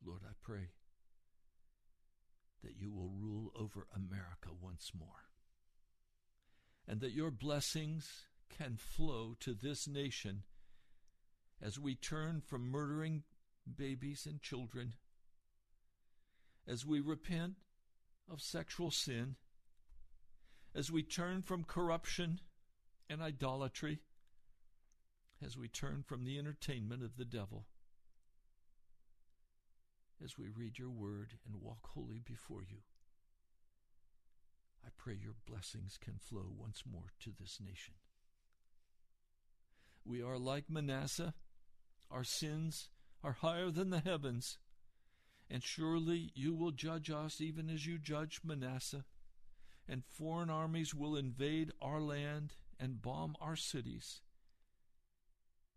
Lord, 0.04 0.22
I 0.28 0.32
pray 0.42 0.70
that 2.62 2.76
you 2.78 2.90
will 2.90 3.10
rule 3.10 3.52
over 3.58 3.86
America 3.94 4.48
once 4.60 4.92
more, 4.98 5.28
and 6.86 7.00
that 7.00 7.12
your 7.12 7.30
blessings 7.30 8.24
can 8.48 8.76
flow 8.76 9.36
to 9.40 9.54
this 9.54 9.86
nation 9.86 10.42
as 11.62 11.78
we 11.78 11.94
turn 11.94 12.40
from 12.40 12.70
murdering 12.70 13.22
babies 13.76 14.26
and 14.26 14.42
children, 14.42 14.94
as 16.66 16.84
we 16.84 17.00
repent 17.00 17.54
of 18.30 18.40
sexual 18.40 18.90
sin, 18.90 19.36
as 20.74 20.90
we 20.90 21.02
turn 21.02 21.42
from 21.42 21.64
corruption 21.64 22.40
and 23.08 23.22
idolatry, 23.22 24.00
as 25.44 25.56
we 25.56 25.68
turn 25.68 26.02
from 26.06 26.24
the 26.24 26.38
entertainment 26.38 27.02
of 27.02 27.16
the 27.16 27.24
devil 27.24 27.66
as 30.24 30.38
we 30.38 30.48
read 30.48 30.78
your 30.78 30.90
word 30.90 31.34
and 31.46 31.60
walk 31.60 31.90
holy 31.94 32.20
before 32.24 32.62
you. 32.62 32.78
I 34.84 34.88
pray 34.96 35.14
your 35.20 35.34
blessings 35.46 35.98
can 36.02 36.14
flow 36.18 36.46
once 36.56 36.82
more 36.90 37.12
to 37.20 37.30
this 37.38 37.58
nation. 37.60 37.94
We 40.04 40.22
are 40.22 40.38
like 40.38 40.64
Manasseh. 40.68 41.34
Our 42.10 42.24
sins 42.24 42.88
are 43.22 43.32
higher 43.40 43.70
than 43.70 43.90
the 43.90 44.00
heavens. 44.00 44.58
And 45.50 45.62
surely 45.62 46.30
you 46.34 46.54
will 46.54 46.70
judge 46.70 47.10
us 47.10 47.40
even 47.40 47.68
as 47.68 47.86
you 47.86 47.98
judged 47.98 48.44
Manasseh. 48.44 49.04
And 49.88 50.04
foreign 50.04 50.50
armies 50.50 50.94
will 50.94 51.16
invade 51.16 51.72
our 51.82 52.00
land 52.00 52.54
and 52.84 53.00
bomb 53.00 53.34
our 53.40 53.56
cities 53.56 54.20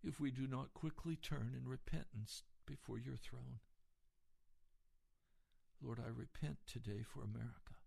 if 0.03 0.20
we 0.20 0.30
do 0.30 0.45
not 0.45 0.74
quickly 0.74 1.16
turn 1.16 1.55
in 1.58 1.70
repentance 1.70 2.43
before 2.66 2.99
your 2.99 3.16
throne. 3.16 3.60
Lord, 5.82 5.99
I 6.05 6.10
repent 6.10 6.58
today 6.68 7.03
for 7.08 7.24
America. 7.24 7.80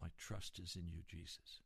My 0.00 0.08
trust 0.16 0.58
is 0.58 0.76
in 0.76 0.88
you, 0.88 1.02
Jesus. 1.06 1.60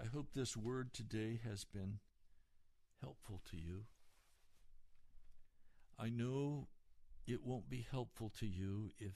I 0.00 0.06
hope 0.06 0.28
this 0.32 0.56
word 0.56 0.92
today 0.92 1.40
has 1.48 1.64
been 1.64 1.98
helpful 3.00 3.40
to 3.50 3.56
you. 3.56 3.84
I 5.98 6.08
know 6.08 6.68
it 7.26 7.44
won't 7.44 7.70
be 7.70 7.86
helpful 7.88 8.30
to 8.40 8.46
you 8.46 8.90
if 8.98 9.14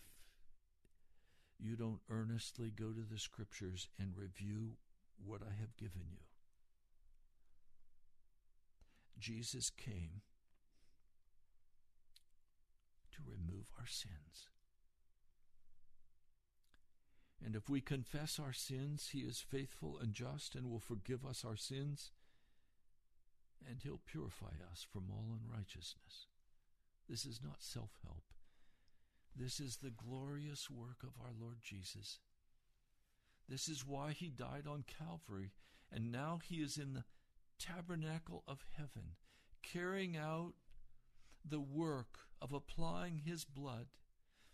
you 1.59 1.75
don't 1.75 2.01
earnestly 2.09 2.71
go 2.71 2.93
to 2.93 3.05
the 3.11 3.19
scriptures 3.19 3.89
and 3.99 4.17
review 4.17 4.77
what 5.25 5.43
I 5.43 5.53
have 5.61 5.77
given 5.77 6.03
you. 6.09 6.19
Jesus 9.19 9.71
came 9.71 10.23
to 13.19 13.23
remove 13.31 13.67
our 13.79 13.87
sins. 13.87 14.49
And 17.45 17.55
if 17.55 17.69
we 17.69 17.81
confess 17.81 18.39
our 18.39 18.53
sins, 18.53 19.11
He 19.13 19.21
is 19.21 19.39
faithful 19.41 19.99
and 20.01 20.13
just 20.13 20.55
and 20.55 20.71
will 20.71 20.81
forgive 20.81 21.25
us 21.25 21.45
our 21.45 21.57
sins, 21.57 22.13
and 23.67 23.79
He'll 23.83 24.01
purify 24.05 24.55
us 24.71 24.87
from 24.91 25.05
all 25.11 25.39
unrighteousness. 25.41 26.27
This 27.09 27.25
is 27.25 27.41
not 27.43 27.63
self 27.63 27.91
help. 28.05 28.25
This 29.37 29.61
is 29.61 29.77
the 29.77 29.91
glorious 29.91 30.69
work 30.69 31.03
of 31.03 31.11
our 31.21 31.33
Lord 31.39 31.59
Jesus. 31.63 32.19
This 33.49 33.69
is 33.69 33.87
why 33.87 34.13
He 34.13 34.29
died 34.29 34.67
on 34.69 34.85
Calvary, 34.99 35.53
and 35.93 36.11
now 36.11 36.41
He 36.43 36.57
is 36.57 36.77
in 36.77 36.95
the 36.95 37.05
tabernacle 37.59 38.43
of 38.47 38.65
heaven, 38.77 39.15
carrying 39.63 40.17
out 40.17 40.55
the 41.49 41.61
work 41.61 42.19
of 42.41 42.53
applying 42.53 43.23
His 43.25 43.45
blood 43.45 43.87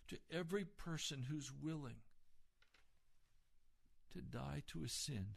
to 0.09 0.19
every 0.31 0.65
person 0.65 1.27
who's 1.29 1.51
willing 1.53 1.97
to 4.13 4.21
die 4.21 4.63
to 4.69 4.85
a 4.85 4.89
sin 4.89 5.37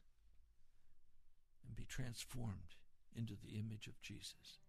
and 1.65 1.75
be 1.75 1.85
transformed 1.85 2.75
into 3.15 3.33
the 3.33 3.57
image 3.57 3.87
of 3.87 4.01
Jesus. 4.01 4.59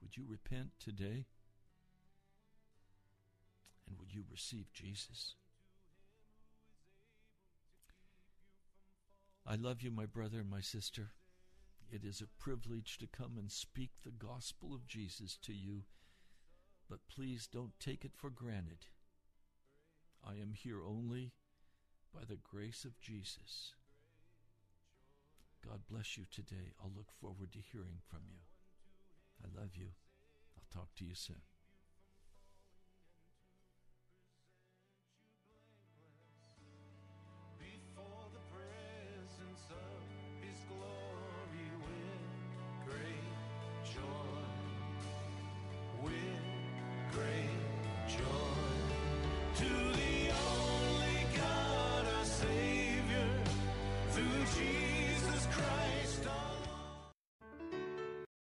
Would 0.00 0.16
you 0.16 0.24
repent 0.28 0.70
today? 0.78 1.26
And 3.88 3.98
would 3.98 4.14
you 4.14 4.24
receive 4.30 4.72
Jesus? 4.72 5.34
I 9.46 9.54
love 9.54 9.82
you, 9.82 9.90
my 9.90 10.06
brother 10.06 10.38
and 10.40 10.50
my 10.50 10.60
sister. 10.60 11.10
It 11.90 12.04
is 12.04 12.20
a 12.20 12.42
privilege 12.42 12.98
to 12.98 13.06
come 13.06 13.36
and 13.38 13.50
speak 13.50 13.90
the 14.02 14.10
gospel 14.10 14.74
of 14.74 14.86
Jesus 14.86 15.38
to 15.42 15.52
you, 15.52 15.84
but 16.88 17.06
please 17.08 17.46
don't 17.46 17.78
take 17.78 18.04
it 18.04 18.12
for 18.14 18.30
granted. 18.30 18.86
I 20.24 20.32
am 20.32 20.52
here 20.52 20.84
only 20.84 21.32
by 22.12 22.22
the 22.28 22.36
grace 22.36 22.84
of 22.84 22.98
Jesus. 23.00 23.72
God 25.64 25.80
bless 25.90 26.16
you 26.16 26.24
today. 26.30 26.72
I'll 26.80 26.92
look 26.96 27.12
forward 27.20 27.52
to 27.52 27.58
hearing 27.58 28.00
from 28.08 28.20
you. 28.28 28.40
I 29.42 29.60
love 29.60 29.70
you. 29.74 29.88
I'll 30.56 30.80
talk 30.80 30.94
to 30.96 31.04
you 31.04 31.14
soon. 31.14 31.42